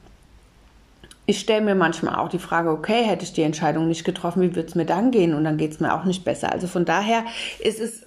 ich 1.27 1.40
stelle 1.40 1.61
mir 1.61 1.74
manchmal 1.74 2.16
auch 2.16 2.31
die 2.31 2.38
Frage, 2.38 2.70
okay, 2.70 3.05
hätte 3.05 3.24
ich 3.24 3.35
die 3.35 3.42
Entscheidung 3.42 3.87
nicht 3.87 4.05
getroffen, 4.05 4.40
wie 4.40 4.57
würde 4.57 4.68
es 4.68 4.74
mir 4.74 4.87
dann 4.87 5.11
gehen? 5.11 5.35
Und 5.35 5.44
dann 5.44 5.59
geht 5.59 5.72
es 5.72 5.81
mir 5.81 5.92
auch 5.92 6.05
nicht 6.05 6.24
besser. 6.24 6.51
Also 6.51 6.66
von 6.66 6.87
daher 6.87 7.24
ist 7.59 7.81
es 7.81 8.03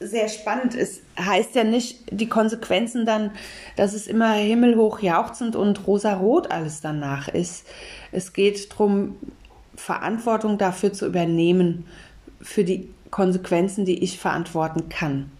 sehr 0.00 0.28
spannend. 0.28 0.74
Es 0.74 1.02
heißt 1.18 1.54
ja 1.54 1.64
nicht 1.64 2.04
die 2.10 2.28
Konsequenzen 2.28 3.04
dann, 3.04 3.32
dass 3.76 3.92
es 3.92 4.06
immer 4.06 4.32
himmelhoch 4.32 5.00
jauchzend 5.00 5.56
und 5.56 5.86
rosarot 5.86 6.50
alles 6.50 6.80
danach 6.80 7.28
ist. 7.28 7.66
Es 8.10 8.32
geht 8.32 8.72
darum, 8.72 9.16
Verantwortung 9.76 10.58
dafür 10.58 10.92
zu 10.92 11.06
übernehmen, 11.06 11.86
für 12.40 12.64
die 12.64 12.88
Konsequenzen, 13.10 13.84
die 13.84 14.02
ich 14.02 14.18
verantworten 14.18 14.88
kann. 14.88 15.30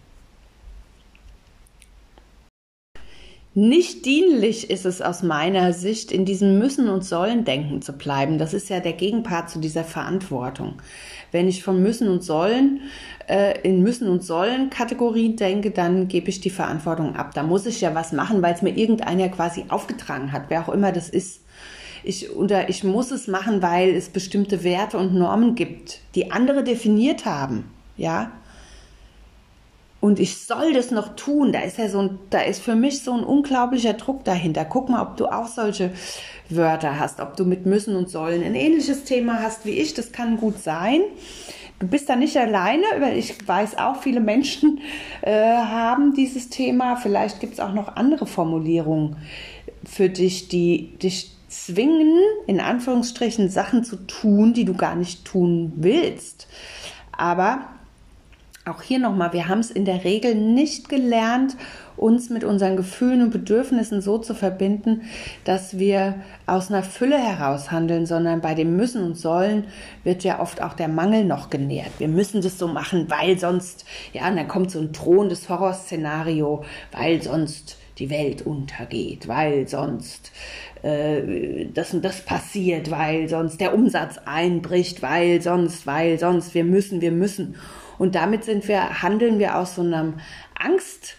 Nicht 3.53 4.05
dienlich 4.05 4.69
ist 4.69 4.85
es 4.85 5.01
aus 5.01 5.23
meiner 5.23 5.73
Sicht, 5.73 6.13
in 6.13 6.23
diesem 6.23 6.57
Müssen 6.57 6.87
und 6.87 7.03
Sollen 7.03 7.43
denken 7.43 7.81
zu 7.81 7.91
bleiben. 7.91 8.37
Das 8.37 8.53
ist 8.53 8.69
ja 8.69 8.79
der 8.79 8.93
Gegenpart 8.93 9.49
zu 9.49 9.59
dieser 9.59 9.83
Verantwortung. 9.83 10.75
Wenn 11.33 11.49
ich 11.49 11.61
von 11.61 11.83
Müssen 11.83 12.07
und 12.07 12.23
Sollen 12.23 12.79
äh, 13.27 13.59
in 13.63 13.83
Müssen 13.83 14.07
und 14.07 14.23
Sollen 14.23 14.69
Kategorien 14.69 15.35
denke, 15.35 15.71
dann 15.71 16.07
gebe 16.07 16.29
ich 16.29 16.39
die 16.39 16.49
Verantwortung 16.49 17.17
ab. 17.17 17.33
Da 17.33 17.43
muss 17.43 17.65
ich 17.65 17.81
ja 17.81 17.93
was 17.93 18.13
machen, 18.13 18.41
weil 18.41 18.53
es 18.53 18.61
mir 18.61 18.77
irgendeiner 18.77 19.27
quasi 19.27 19.65
aufgetragen 19.67 20.31
hat, 20.31 20.43
wer 20.47 20.61
auch 20.61 20.73
immer 20.73 20.93
das 20.93 21.09
ist. 21.09 21.41
Ich, 22.05 22.33
oder 22.33 22.69
ich 22.69 22.85
muss 22.85 23.11
es 23.11 23.27
machen, 23.27 23.61
weil 23.61 23.89
es 23.89 24.07
bestimmte 24.07 24.63
Werte 24.63 24.97
und 24.97 25.13
Normen 25.13 25.55
gibt, 25.55 25.99
die 26.15 26.31
andere 26.31 26.63
definiert 26.63 27.25
haben. 27.25 27.65
Ja, 27.97 28.31
und 30.01 30.19
ich 30.19 30.39
soll 30.39 30.73
das 30.73 30.89
noch 30.91 31.15
tun. 31.15 31.53
Da 31.53 31.61
ist 31.61 31.77
ja 31.77 31.87
so 31.87 31.99
ein, 31.99 32.19
da 32.31 32.41
ist 32.41 32.61
für 32.61 32.75
mich 32.75 33.03
so 33.03 33.13
ein 33.13 33.23
unglaublicher 33.23 33.93
Druck 33.93 34.25
dahinter. 34.25 34.65
Guck 34.65 34.89
mal, 34.89 35.01
ob 35.01 35.15
du 35.15 35.27
auch 35.27 35.47
solche 35.47 35.91
Wörter 36.49 36.99
hast, 36.99 37.19
ob 37.21 37.37
du 37.37 37.45
mit 37.45 37.67
müssen 37.67 37.95
und 37.95 38.09
sollen 38.09 38.43
ein 38.43 38.55
ähnliches 38.55 39.03
Thema 39.03 39.41
hast 39.41 39.65
wie 39.65 39.71
ich. 39.71 39.93
Das 39.93 40.11
kann 40.11 40.37
gut 40.37 40.57
sein. 40.61 41.01
Du 41.79 41.87
bist 41.87 42.09
da 42.09 42.15
nicht 42.15 42.35
alleine, 42.35 42.83
weil 42.99 43.17
ich 43.17 43.47
weiß 43.47 43.77
auch, 43.77 44.01
viele 44.01 44.19
Menschen 44.19 44.79
äh, 45.21 45.31
haben 45.31 46.13
dieses 46.15 46.49
Thema. 46.49 46.95
Vielleicht 46.95 47.39
gibt 47.39 47.53
es 47.53 47.59
auch 47.59 47.73
noch 47.73 47.95
andere 47.95 48.25
Formulierungen 48.25 49.17
für 49.83 50.09
dich, 50.09 50.47
die 50.47 50.97
dich 50.97 51.31
zwingen, 51.47 52.17
in 52.47 52.59
Anführungsstrichen 52.59 53.49
Sachen 53.49 53.83
zu 53.83 53.97
tun, 54.07 54.53
die 54.53 54.65
du 54.65 54.73
gar 54.73 54.95
nicht 54.95 55.25
tun 55.25 55.73
willst. 55.75 56.47
Aber 57.11 57.65
auch 58.65 58.83
hier 58.83 58.99
nochmal, 58.99 59.33
wir 59.33 59.47
haben 59.47 59.59
es 59.59 59.71
in 59.71 59.85
der 59.85 60.03
Regel 60.03 60.35
nicht 60.35 60.87
gelernt, 60.87 61.55
uns 61.97 62.29
mit 62.29 62.43
unseren 62.43 62.77
Gefühlen 62.77 63.21
und 63.21 63.31
Bedürfnissen 63.31 64.01
so 64.01 64.17
zu 64.17 64.35
verbinden, 64.35 65.01
dass 65.45 65.79
wir 65.79 66.15
aus 66.45 66.69
einer 66.69 66.83
Fülle 66.83 67.17
heraus 67.17 67.71
handeln, 67.71 68.05
sondern 68.05 68.41
bei 68.41 68.53
dem 68.53 68.75
Müssen 68.75 69.03
und 69.03 69.17
Sollen 69.17 69.65
wird 70.03 70.23
ja 70.23 70.39
oft 70.39 70.61
auch 70.61 70.73
der 70.73 70.87
Mangel 70.87 71.25
noch 71.25 71.49
genährt. 71.49 71.91
Wir 71.97 72.07
müssen 72.07 72.41
das 72.41 72.59
so 72.59 72.67
machen, 72.67 73.09
weil 73.09 73.37
sonst, 73.37 73.85
ja, 74.13 74.27
und 74.29 74.35
dann 74.35 74.47
kommt 74.47 74.71
so 74.71 74.79
ein 74.79 74.91
drohendes 74.91 75.49
Horrorszenario, 75.49 76.63
weil 76.91 77.21
sonst 77.21 77.77
die 77.97 78.09
Welt 78.09 78.43
untergeht, 78.43 79.27
weil 79.27 79.67
sonst 79.67 80.31
äh, 80.81 81.65
das 81.73 81.93
und 81.93 82.05
das 82.05 82.21
passiert, 82.21 82.89
weil 82.89 83.27
sonst 83.27 83.59
der 83.59 83.73
Umsatz 83.73 84.19
einbricht, 84.25 85.01
weil 85.01 85.41
sonst, 85.41 85.85
weil 85.85 86.17
sonst, 86.19 86.53
wir 86.53 86.63
müssen, 86.63 87.01
wir 87.01 87.11
müssen. 87.11 87.55
Und 88.01 88.15
damit 88.15 88.43
sind 88.45 88.67
wir, 88.67 89.03
handeln 89.03 89.37
wir 89.37 89.55
aus 89.57 89.75
so 89.75 89.83
einem 89.83 90.15
Angst, 90.57 91.17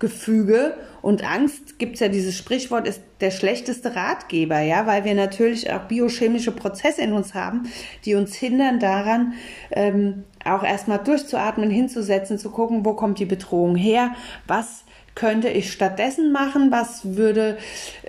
Gefüge 0.00 0.76
und 1.02 1.22
Angst 1.22 1.78
gibt 1.78 1.94
es 1.94 2.00
ja 2.00 2.08
dieses 2.08 2.36
Sprichwort 2.36 2.88
ist 2.88 3.00
der 3.20 3.30
schlechteste 3.30 3.94
Ratgeber, 3.94 4.58
ja, 4.58 4.86
weil 4.86 5.04
wir 5.04 5.14
natürlich 5.14 5.72
auch 5.72 5.82
biochemische 5.82 6.50
Prozesse 6.50 7.02
in 7.02 7.12
uns 7.12 7.34
haben, 7.34 7.68
die 8.04 8.16
uns 8.16 8.34
hindern 8.34 8.80
daran, 8.80 9.34
ähm, 9.70 10.24
auch 10.44 10.64
erstmal 10.64 10.98
durchzuatmen, 10.98 11.70
hinzusetzen, 11.70 12.38
zu 12.38 12.50
gucken, 12.50 12.84
wo 12.84 12.94
kommt 12.94 13.20
die 13.20 13.24
Bedrohung 13.24 13.76
her, 13.76 14.16
was 14.48 14.82
könnte 15.18 15.48
ich 15.48 15.72
stattdessen 15.72 16.30
machen, 16.30 16.70
was 16.70 17.16
würde 17.16 17.58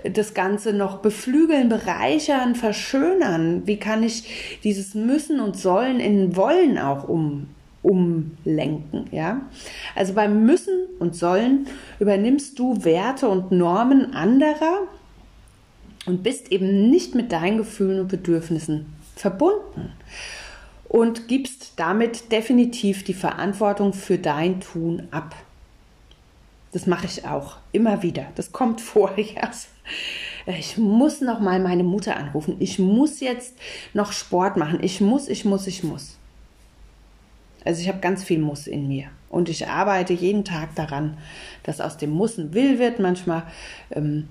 das 0.04 0.32
Ganze 0.32 0.72
noch 0.72 0.98
beflügeln, 0.98 1.68
bereichern, 1.68 2.54
verschönern, 2.54 3.66
wie 3.66 3.78
kann 3.78 4.04
ich 4.04 4.60
dieses 4.62 4.94
Müssen 4.94 5.40
und 5.40 5.56
Sollen 5.56 5.98
in 5.98 6.36
Wollen 6.36 6.78
auch 6.78 7.08
um 7.08 7.48
umlenken, 7.82 9.06
ja. 9.10 9.40
Also 9.96 10.12
beim 10.12 10.46
Müssen 10.46 10.86
und 11.00 11.16
Sollen 11.16 11.66
übernimmst 11.98 12.56
du 12.60 12.84
Werte 12.84 13.28
und 13.28 13.50
Normen 13.50 14.14
anderer 14.14 14.86
und 16.06 16.22
bist 16.22 16.52
eben 16.52 16.90
nicht 16.90 17.16
mit 17.16 17.32
deinen 17.32 17.56
Gefühlen 17.56 17.98
und 17.98 18.08
Bedürfnissen 18.08 18.86
verbunden 19.16 19.94
und 20.88 21.26
gibst 21.26 21.72
damit 21.74 22.30
definitiv 22.30 23.02
die 23.02 23.14
Verantwortung 23.14 23.94
für 23.94 24.18
dein 24.18 24.60
Tun 24.60 25.08
ab. 25.10 25.34
Das 26.72 26.86
mache 26.86 27.06
ich 27.06 27.26
auch 27.26 27.56
immer 27.72 28.02
wieder. 28.02 28.26
Das 28.36 28.52
kommt 28.52 28.80
vor. 28.80 29.12
Ich 30.46 30.78
muss 30.78 31.20
noch 31.20 31.40
mal 31.40 31.60
meine 31.60 31.82
Mutter 31.82 32.16
anrufen. 32.16 32.56
Ich 32.58 32.78
muss 32.78 33.20
jetzt 33.20 33.56
noch 33.92 34.12
Sport 34.12 34.56
machen. 34.56 34.78
Ich 34.82 35.00
muss, 35.00 35.28
ich 35.28 35.44
muss, 35.44 35.66
ich 35.66 35.82
muss. 35.82 36.16
Also 37.64 37.82
ich 37.82 37.88
habe 37.88 38.00
ganz 38.00 38.24
viel 38.24 38.38
Muss 38.38 38.66
in 38.66 38.88
mir. 38.88 39.08
Und 39.28 39.48
ich 39.48 39.68
arbeite 39.68 40.12
jeden 40.12 40.44
Tag 40.44 40.74
daran, 40.74 41.18
dass 41.62 41.80
aus 41.80 41.96
dem 41.96 42.10
Muss 42.10 42.38
ein 42.38 42.54
Will 42.54 42.78
wird. 42.78 42.98
Manchmal 42.98 43.44
ähm, 43.90 44.28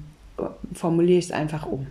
formuliere 0.73 1.19
ich 1.19 1.25
es 1.25 1.32
einfach 1.32 1.65
um. 1.65 1.88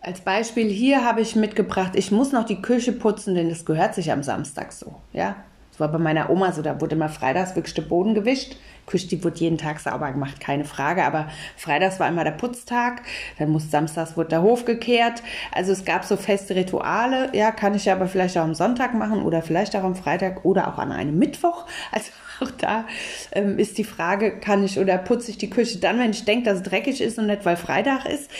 Als 0.00 0.20
Beispiel 0.20 0.68
hier 0.68 1.02
habe 1.02 1.22
ich 1.22 1.34
mitgebracht, 1.34 1.92
ich 1.94 2.10
muss 2.10 2.30
noch 2.30 2.44
die 2.44 2.60
Küche 2.60 2.92
putzen, 2.92 3.34
denn 3.34 3.48
das 3.48 3.64
gehört 3.64 3.94
sich 3.94 4.12
am 4.12 4.22
Samstag 4.22 4.72
so. 4.72 4.96
Ja, 5.14 5.36
das 5.74 5.80
war 5.80 5.88
bei 5.88 5.98
meiner 5.98 6.30
Oma 6.30 6.52
so, 6.52 6.62
da 6.62 6.80
wurde 6.80 6.94
immer 6.94 7.08
freitags 7.08 7.56
wirklich 7.56 7.74
der 7.74 7.82
Boden 7.82 8.14
gewischt. 8.14 8.54
Küche, 8.86 9.08
die 9.08 9.24
wurde 9.24 9.40
jeden 9.40 9.58
Tag 9.58 9.80
sauber 9.80 10.12
gemacht, 10.12 10.38
keine 10.38 10.64
Frage. 10.64 11.04
Aber 11.04 11.26
freitags 11.56 11.98
war 11.98 12.06
immer 12.06 12.22
der 12.22 12.30
Putztag, 12.30 13.02
dann 13.40 13.50
muss 13.50 13.72
samstags 13.72 14.16
wurde 14.16 14.28
der 14.28 14.42
Hof 14.42 14.66
gekehrt. 14.66 15.20
Also 15.50 15.72
es 15.72 15.84
gab 15.84 16.04
so 16.04 16.16
feste 16.16 16.54
Rituale. 16.54 17.30
Ja, 17.34 17.50
kann 17.50 17.74
ich 17.74 17.90
aber 17.90 18.06
vielleicht 18.06 18.38
auch 18.38 18.44
am 18.44 18.54
Sonntag 18.54 18.94
machen 18.94 19.24
oder 19.24 19.42
vielleicht 19.42 19.74
auch 19.74 19.82
am 19.82 19.96
Freitag 19.96 20.44
oder 20.44 20.68
auch 20.68 20.78
an 20.78 20.92
einem 20.92 21.18
Mittwoch. 21.18 21.66
Also 21.90 22.12
auch 22.40 22.52
da 22.52 22.84
ähm, 23.32 23.58
ist 23.58 23.76
die 23.76 23.84
Frage, 23.84 24.38
kann 24.38 24.62
ich 24.62 24.78
oder 24.78 24.96
putze 24.98 25.32
ich 25.32 25.38
die 25.38 25.50
Küche 25.50 25.78
dann, 25.78 25.98
wenn 25.98 26.12
ich 26.12 26.24
denke, 26.24 26.44
dass 26.44 26.58
es 26.58 26.62
dreckig 26.62 27.00
ist 27.00 27.18
und 27.18 27.26
nicht, 27.26 27.44
weil 27.44 27.56
Freitag 27.56 28.04
ist 28.06 28.30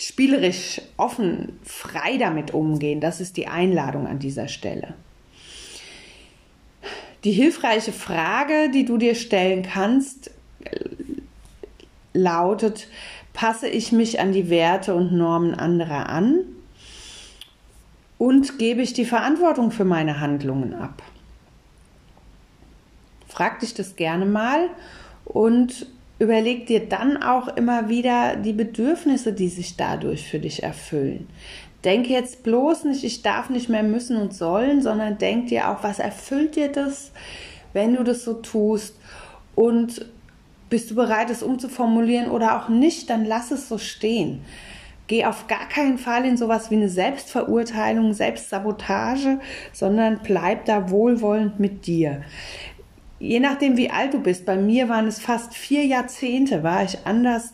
spielerisch, 0.00 0.80
offen, 0.96 1.58
frei 1.62 2.16
damit 2.18 2.52
umgehen. 2.52 3.00
Das 3.00 3.20
ist 3.20 3.36
die 3.36 3.48
Einladung 3.48 4.06
an 4.06 4.18
dieser 4.18 4.48
Stelle. 4.48 4.94
Die 7.24 7.32
hilfreiche 7.32 7.92
Frage, 7.92 8.70
die 8.72 8.84
du 8.86 8.96
dir 8.96 9.14
stellen 9.14 9.62
kannst, 9.62 10.30
lautet, 12.14 12.88
passe 13.32 13.68
ich 13.68 13.92
mich 13.92 14.20
an 14.20 14.32
die 14.32 14.48
Werte 14.48 14.94
und 14.94 15.12
Normen 15.12 15.54
anderer 15.54 16.08
an 16.08 16.44
und 18.18 18.58
gebe 18.58 18.82
ich 18.82 18.92
die 18.92 19.04
Verantwortung 19.04 19.70
für 19.70 19.84
meine 19.84 20.20
Handlungen 20.20 20.74
ab? 20.74 21.02
Frag 23.28 23.60
dich 23.60 23.74
das 23.74 23.96
gerne 23.96 24.26
mal 24.26 24.68
und 25.24 25.86
überleg 26.20 26.66
dir 26.66 26.86
dann 26.86 27.20
auch 27.20 27.48
immer 27.56 27.88
wieder 27.88 28.36
die 28.36 28.52
Bedürfnisse, 28.52 29.32
die 29.32 29.48
sich 29.48 29.76
dadurch 29.76 30.28
für 30.28 30.38
dich 30.38 30.62
erfüllen. 30.62 31.26
Denke 31.84 32.12
jetzt 32.12 32.42
bloß 32.42 32.84
nicht, 32.84 33.02
ich 33.04 33.22
darf 33.22 33.48
nicht 33.48 33.70
mehr 33.70 33.82
müssen 33.82 34.18
und 34.18 34.34
sollen, 34.34 34.82
sondern 34.82 35.16
denk 35.16 35.48
dir 35.48 35.70
auch, 35.70 35.82
was 35.82 35.98
erfüllt 35.98 36.56
dir 36.56 36.70
das, 36.70 37.10
wenn 37.72 37.94
du 37.94 38.04
das 38.04 38.22
so 38.22 38.34
tust 38.34 38.96
und 39.54 40.04
bist 40.68 40.90
du 40.90 40.94
bereit, 40.94 41.30
es 41.30 41.42
umzuformulieren 41.42 42.30
oder 42.30 42.60
auch 42.60 42.68
nicht, 42.68 43.08
dann 43.08 43.24
lass 43.24 43.50
es 43.50 43.68
so 43.68 43.78
stehen. 43.78 44.42
Geh 45.06 45.24
auf 45.24 45.48
gar 45.48 45.68
keinen 45.68 45.98
Fall 45.98 46.24
in 46.24 46.36
sowas 46.36 46.70
wie 46.70 46.76
eine 46.76 46.88
Selbstverurteilung, 46.88 48.12
Selbstsabotage, 48.12 49.40
sondern 49.72 50.20
bleib 50.22 50.66
da 50.66 50.90
wohlwollend 50.90 51.58
mit 51.58 51.86
dir 51.86 52.22
je 53.20 53.38
nachdem, 53.38 53.76
wie 53.76 53.90
alt 53.90 54.14
du 54.14 54.20
bist, 54.20 54.46
bei 54.46 54.56
mir 54.56 54.88
waren 54.88 55.06
es 55.06 55.20
fast 55.20 55.54
vier 55.54 55.84
Jahrzehnte, 55.84 56.62
war 56.62 56.82
ich 56.82 56.98
anders 57.04 57.52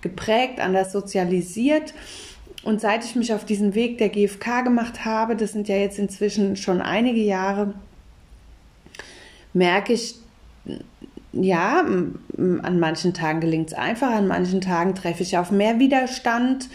geprägt, 0.00 0.60
anders 0.60 0.92
sozialisiert. 0.92 1.94
Und 2.64 2.80
seit 2.80 3.04
ich 3.04 3.14
mich 3.14 3.32
auf 3.32 3.44
diesen 3.44 3.74
Weg 3.74 3.98
der 3.98 4.08
GfK 4.08 4.62
gemacht 4.62 5.04
habe, 5.04 5.36
das 5.36 5.52
sind 5.52 5.68
ja 5.68 5.76
jetzt 5.76 5.98
inzwischen 5.98 6.56
schon 6.56 6.80
einige 6.82 7.20
Jahre, 7.20 7.74
merke 9.52 9.92
ich, 9.92 10.16
ja, 11.32 11.80
an 11.80 12.80
manchen 12.80 13.14
Tagen 13.14 13.40
gelingt 13.40 13.68
es 13.68 13.74
einfach, 13.74 14.10
an 14.10 14.26
manchen 14.26 14.60
Tagen 14.60 14.94
treffe 14.94 15.22
ich 15.22 15.38
auf 15.38 15.50
mehr 15.50 15.78
Widerstand 15.78 16.68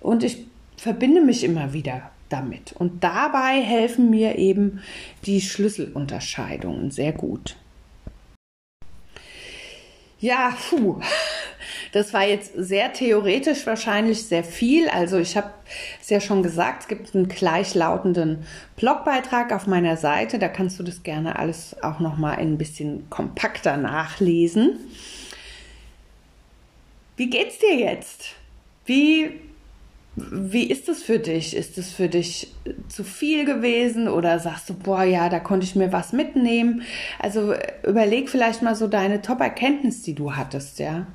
und 0.00 0.24
ich 0.24 0.46
verbinde 0.76 1.20
mich 1.20 1.44
immer 1.44 1.72
wieder 1.72 2.11
damit. 2.32 2.72
Und 2.72 3.04
dabei 3.04 3.60
helfen 3.60 4.10
mir 4.10 4.36
eben 4.36 4.80
die 5.26 5.40
Schlüsselunterscheidungen 5.40 6.90
sehr 6.90 7.12
gut. 7.12 7.56
Ja, 10.20 10.56
puh. 10.70 11.00
Das 11.92 12.14
war 12.14 12.26
jetzt 12.26 12.52
sehr 12.56 12.92
theoretisch 12.92 13.66
wahrscheinlich 13.66 14.24
sehr 14.24 14.44
viel. 14.44 14.88
Also 14.88 15.18
ich 15.18 15.36
habe 15.36 15.50
es 16.00 16.08
ja 16.08 16.20
schon 16.20 16.42
gesagt, 16.42 16.82
es 16.82 16.88
gibt 16.88 17.14
einen 17.14 17.28
gleichlautenden 17.28 18.46
Blogbeitrag 18.76 19.52
auf 19.52 19.66
meiner 19.66 19.98
Seite. 19.98 20.38
Da 20.38 20.48
kannst 20.48 20.78
du 20.78 20.84
das 20.84 21.02
gerne 21.02 21.38
alles 21.38 21.76
auch 21.82 22.00
noch 22.00 22.16
mal 22.16 22.36
ein 22.36 22.56
bisschen 22.56 23.10
kompakter 23.10 23.76
nachlesen. 23.76 24.78
Wie 27.16 27.28
geht's 27.28 27.58
dir 27.58 27.76
jetzt? 27.76 28.36
Wie 28.86 29.40
wie 30.14 30.64
ist 30.64 30.88
das 30.88 31.02
für 31.02 31.18
dich? 31.18 31.56
Ist 31.56 31.78
es 31.78 31.90
für 31.90 32.08
dich 32.08 32.52
zu 32.88 33.02
viel 33.02 33.46
gewesen 33.46 34.08
oder 34.08 34.38
sagst 34.38 34.68
du, 34.68 34.74
boah, 34.74 35.04
ja, 35.04 35.30
da 35.30 35.40
konnte 35.40 35.64
ich 35.64 35.74
mir 35.74 35.90
was 35.90 36.12
mitnehmen? 36.12 36.82
Also 37.18 37.54
überleg 37.86 38.28
vielleicht 38.28 38.60
mal 38.62 38.74
so 38.74 38.88
deine 38.88 39.22
Top-Erkenntnis, 39.22 40.02
die 40.02 40.14
du 40.14 40.36
hattest, 40.36 40.78
ja. 40.78 41.06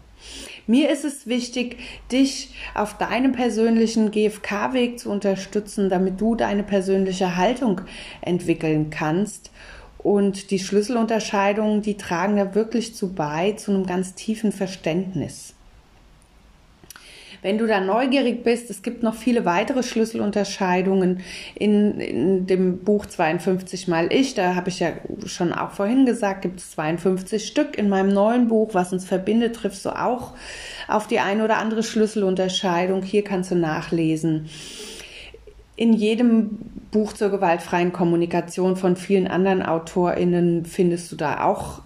Mir 0.66 0.90
ist 0.90 1.06
es 1.06 1.28
wichtig, 1.28 1.78
dich 2.12 2.56
auf 2.74 2.98
deinem 2.98 3.32
persönlichen 3.32 4.12
GFK-Weg 4.12 5.00
zu 5.00 5.12
unterstützen, 5.12 5.90
damit 5.90 6.20
du 6.20 6.36
deine 6.36 6.64
persönliche 6.64 7.38
Haltung 7.38 7.82
entwickeln 8.22 8.90
kannst. 8.90 9.52
Und 10.00 10.52
die 10.52 10.60
Schlüsselunterscheidungen, 10.60 11.82
die 11.82 11.98
tragen 11.98 12.36
da 12.36 12.56
wirklich 12.56 12.96
zu 12.96 13.14
bei, 13.14 13.54
zu 13.54 13.72
einem 13.72 13.86
ganz 13.86 14.16
tiefen 14.16 14.52
Verständnis. 14.52 15.54
Wenn 17.48 17.58
du 17.58 17.66
da 17.66 17.80
neugierig 17.80 18.44
bist, 18.44 18.70
es 18.70 18.82
gibt 18.82 19.04
noch 19.04 19.16
viele 19.16 19.46
weitere 19.46 19.82
Schlüsselunterscheidungen 19.82 21.22
in, 21.56 21.98
in 22.02 22.46
dem 22.46 22.80
Buch 22.80 23.06
52 23.06 23.88
mal 23.88 24.12
ich. 24.12 24.34
Da 24.34 24.54
habe 24.56 24.68
ich 24.68 24.82
ja 24.82 24.90
schon 25.28 25.54
auch 25.54 25.72
vorhin 25.72 26.06
gesagt, 26.06 26.42
gibt 26.42 26.60
es 26.60 26.72
52 26.72 27.48
Stück. 27.48 27.78
In 27.78 27.88
meinem 27.88 28.10
neuen 28.10 28.50
Buch, 28.50 28.74
was 28.74 28.92
uns 28.92 29.06
verbindet, 29.06 29.56
triffst 29.56 29.86
du 29.86 29.92
auch 29.92 30.34
auf 30.90 31.08
die 31.08 31.22
eine 31.22 31.46
oder 31.46 31.60
andere 31.60 31.84
Schlüsselunterscheidung. 31.84 33.02
Hier 33.02 33.24
kannst 33.24 33.52
du 33.52 33.56
nachlesen. 33.56 34.50
In 35.78 35.94
jedem 35.94 36.50
Buch 36.92 37.14
zur 37.14 37.30
gewaltfreien 37.30 37.94
Kommunikation 37.94 38.76
von 38.76 38.98
vielen 38.98 39.30
anderen 39.30 39.64
AutorInnen 39.64 40.66
findest 40.66 41.14
du 41.14 41.16
da 41.16 41.46
auch 41.46 41.80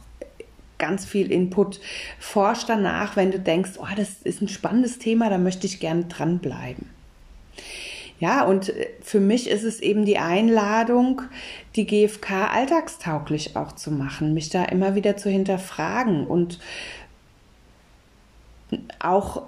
ganz 0.81 1.05
viel 1.05 1.31
Input. 1.31 1.79
Forsch 2.19 2.65
danach, 2.65 3.15
wenn 3.15 3.31
du 3.31 3.39
denkst, 3.39 3.71
oh, 3.77 3.87
das 3.95 4.21
ist 4.23 4.41
ein 4.41 4.49
spannendes 4.49 4.99
Thema, 4.99 5.29
da 5.29 5.37
möchte 5.37 5.65
ich 5.65 5.79
gerne 5.79 6.05
dranbleiben. 6.05 6.89
Ja, 8.19 8.43
und 8.43 8.69
äh, 8.69 8.89
für 9.01 9.19
mich 9.19 9.49
ist 9.49 9.63
es 9.63 9.79
eben 9.79 10.05
die 10.05 10.17
Einladung, 10.17 11.21
die 11.75 11.85
GfK 11.85 12.51
alltagstauglich 12.51 13.55
auch 13.55 13.71
zu 13.71 13.91
machen, 13.91 14.33
mich 14.33 14.49
da 14.49 14.65
immer 14.65 14.95
wieder 14.95 15.15
zu 15.15 15.29
hinterfragen 15.29 16.27
und 16.27 16.59
auch 18.99 19.43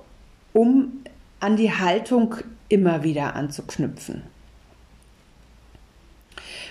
um 0.53 1.03
an 1.39 1.55
die 1.55 1.71
Haltung 1.71 2.35
immer 2.69 3.03
wieder 3.03 3.35
anzuknüpfen. 3.35 4.23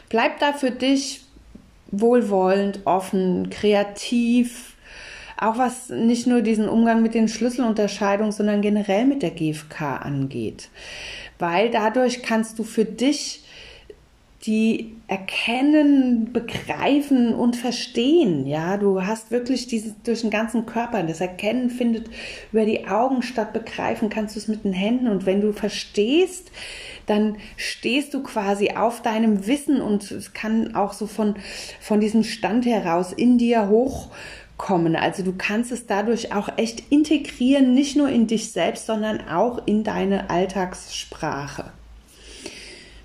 Bleib 0.08 0.40
da 0.40 0.52
für 0.52 0.70
dich 0.70 1.21
wohlwollend, 1.92 2.80
offen, 2.84 3.50
kreativ, 3.50 4.76
auch 5.36 5.58
was 5.58 5.88
nicht 5.90 6.26
nur 6.26 6.42
diesen 6.42 6.68
Umgang 6.68 7.02
mit 7.02 7.14
den 7.14 7.28
Schlüsselunterscheidungen, 7.28 8.32
sondern 8.32 8.62
generell 8.62 9.04
mit 9.04 9.22
der 9.22 9.30
GfK 9.30 9.96
angeht. 9.96 10.68
Weil 11.38 11.70
dadurch 11.70 12.22
kannst 12.22 12.58
du 12.58 12.64
für 12.64 12.84
dich 12.84 13.41
die 14.44 14.96
erkennen, 15.06 16.32
begreifen 16.32 17.32
und 17.32 17.54
verstehen. 17.54 18.46
Ja, 18.46 18.76
du 18.76 19.02
hast 19.02 19.30
wirklich 19.30 19.68
dieses 19.68 19.94
durch 20.02 20.22
den 20.22 20.30
ganzen 20.30 20.66
Körper. 20.66 21.00
Das 21.04 21.20
Erkennen 21.20 21.70
findet 21.70 22.10
über 22.50 22.64
die 22.64 22.88
Augen 22.88 23.22
statt. 23.22 23.52
Begreifen 23.52 24.10
kannst 24.10 24.34
du 24.34 24.40
es 24.40 24.48
mit 24.48 24.64
den 24.64 24.72
Händen. 24.72 25.06
Und 25.06 25.26
wenn 25.26 25.40
du 25.40 25.52
verstehst, 25.52 26.50
dann 27.06 27.36
stehst 27.56 28.14
du 28.14 28.22
quasi 28.22 28.70
auf 28.70 29.00
deinem 29.02 29.46
Wissen 29.46 29.80
und 29.80 30.10
es 30.10 30.32
kann 30.32 30.74
auch 30.74 30.92
so 30.92 31.06
von, 31.06 31.36
von 31.80 32.00
diesem 32.00 32.24
Stand 32.24 32.66
heraus 32.66 33.12
in 33.12 33.38
dir 33.38 33.68
hochkommen. 33.68 34.96
Also 34.96 35.22
du 35.22 35.34
kannst 35.36 35.70
es 35.70 35.86
dadurch 35.86 36.34
auch 36.34 36.48
echt 36.56 36.90
integrieren, 36.90 37.74
nicht 37.74 37.96
nur 37.96 38.08
in 38.08 38.26
dich 38.26 38.50
selbst, 38.50 38.86
sondern 38.86 39.28
auch 39.28 39.66
in 39.66 39.84
deine 39.84 40.30
Alltagssprache. 40.30 41.72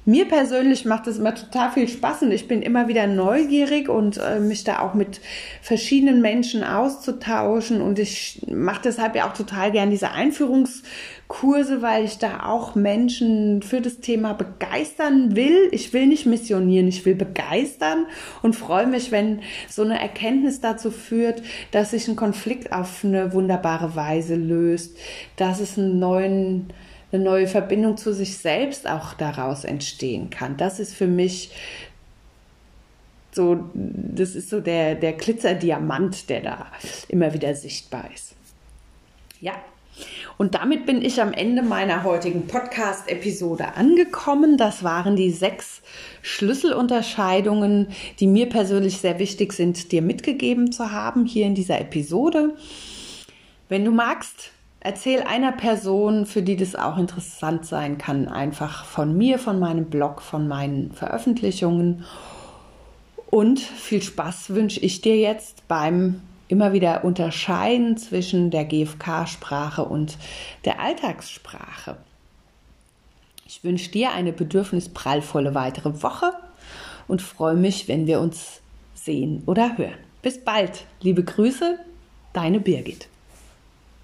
Mir 0.09 0.25
persönlich 0.25 0.85
macht 0.85 1.05
es 1.07 1.17
immer 1.17 1.35
total 1.35 1.69
viel 1.69 1.85
Spaß 1.85 2.21
und 2.21 2.31
ich 2.31 2.47
bin 2.47 2.61
immer 2.61 2.87
wieder 2.87 3.07
neugierig 3.07 3.89
und 3.89 4.15
äh, 4.15 4.39
mich 4.39 4.63
da 4.63 4.79
auch 4.79 4.93
mit 4.93 5.19
verschiedenen 5.61 6.21
Menschen 6.21 6.63
auszutauschen 6.63 7.81
und 7.81 7.99
ich 7.99 8.41
mache 8.49 8.83
deshalb 8.85 9.17
ja 9.17 9.27
auch 9.27 9.33
total 9.33 9.73
gern 9.73 9.89
diese 9.89 10.11
Einführungskurse, 10.11 11.81
weil 11.81 12.05
ich 12.05 12.19
da 12.19 12.45
auch 12.45 12.73
Menschen 12.73 13.61
für 13.61 13.81
das 13.81 13.99
Thema 13.99 14.31
begeistern 14.31 15.35
will. 15.35 15.67
Ich 15.71 15.91
will 15.91 16.07
nicht 16.07 16.25
missionieren, 16.25 16.87
ich 16.87 17.05
will 17.05 17.15
begeistern 17.15 18.05
und 18.41 18.55
freue 18.55 18.87
mich, 18.87 19.11
wenn 19.11 19.41
so 19.67 19.81
eine 19.81 19.99
Erkenntnis 19.99 20.61
dazu 20.61 20.89
führt, 20.89 21.41
dass 21.71 21.91
sich 21.91 22.07
ein 22.07 22.15
Konflikt 22.15 22.71
auf 22.71 23.03
eine 23.03 23.33
wunderbare 23.33 23.97
Weise 23.97 24.37
löst, 24.37 24.95
dass 25.35 25.59
es 25.59 25.77
einen 25.77 25.99
neuen 25.99 26.71
eine 27.11 27.23
neue 27.23 27.47
Verbindung 27.47 27.97
zu 27.97 28.13
sich 28.13 28.37
selbst 28.37 28.87
auch 28.87 29.13
daraus 29.13 29.63
entstehen 29.63 30.29
kann. 30.29 30.57
Das 30.57 30.79
ist 30.79 30.93
für 30.93 31.07
mich 31.07 31.51
so, 33.31 33.69
das 33.73 34.35
ist 34.35 34.49
so 34.49 34.59
der, 34.59 34.95
der 34.95 35.13
Glitzerdiamant, 35.13 36.29
der 36.29 36.41
da 36.41 36.67
immer 37.07 37.33
wieder 37.33 37.55
sichtbar 37.55 38.09
ist. 38.13 38.33
Ja, 39.39 39.53
und 40.37 40.53
damit 40.53 40.85
bin 40.85 41.01
ich 41.01 41.21
am 41.21 41.33
Ende 41.33 41.63
meiner 41.63 42.03
heutigen 42.03 42.45
Podcast-Episode 42.47 43.75
angekommen. 43.75 44.57
Das 44.57 44.83
waren 44.83 45.15
die 45.15 45.31
sechs 45.31 45.81
Schlüsselunterscheidungen, 46.21 47.87
die 48.19 48.27
mir 48.27 48.47
persönlich 48.47 48.99
sehr 48.99 49.17
wichtig 49.17 49.53
sind, 49.53 49.91
dir 49.91 50.01
mitgegeben 50.01 50.71
zu 50.71 50.91
haben 50.91 51.25
hier 51.25 51.47
in 51.47 51.55
dieser 51.55 51.81
Episode. 51.81 52.55
Wenn 53.69 53.83
du 53.83 53.91
magst, 53.91 54.51
erzähl 54.80 55.21
einer 55.21 55.51
Person, 55.51 56.25
für 56.25 56.41
die 56.41 56.55
das 56.55 56.75
auch 56.75 56.97
interessant 56.97 57.65
sein 57.65 57.97
kann, 57.97 58.28
einfach 58.28 58.86
von 58.86 59.17
mir, 59.17 59.39
von 59.39 59.59
meinem 59.59 59.86
Blog, 59.86 60.21
von 60.21 60.47
meinen 60.47 60.91
Veröffentlichungen. 60.91 62.05
Und 63.30 63.59
viel 63.59 64.01
Spaß 64.01 64.51
wünsche 64.51 64.80
ich 64.80 65.01
dir 65.01 65.17
jetzt 65.17 65.67
beim 65.67 66.21
immer 66.47 66.71
wieder 66.71 67.03
unterscheiden 67.03 67.97
zwischen 67.97 68.51
der 68.51 68.65
GFK-Sprache 68.65 69.84
und 69.84 70.17
der 70.63 70.80
Alltagssprache. 70.80 71.97
Ich 73.45 73.63
wünsche 73.63 73.91
dir 73.91 74.11
eine 74.11 74.34
bedürfnisprallvolle 74.34 75.55
weitere 75.55 76.01
Woche 76.03 76.32
und 77.07 77.21
freue 77.21 77.55
mich, 77.55 77.88
wenn 77.88 78.07
wir 78.07 78.19
uns 78.19 78.61
sehen 78.93 79.43
oder 79.45 79.78
hören. 79.78 79.97
Bis 80.21 80.43
bald. 80.43 80.86
Liebe 81.01 81.23
Grüße, 81.23 81.80
deine 82.34 82.59
Birgit. 82.59 83.07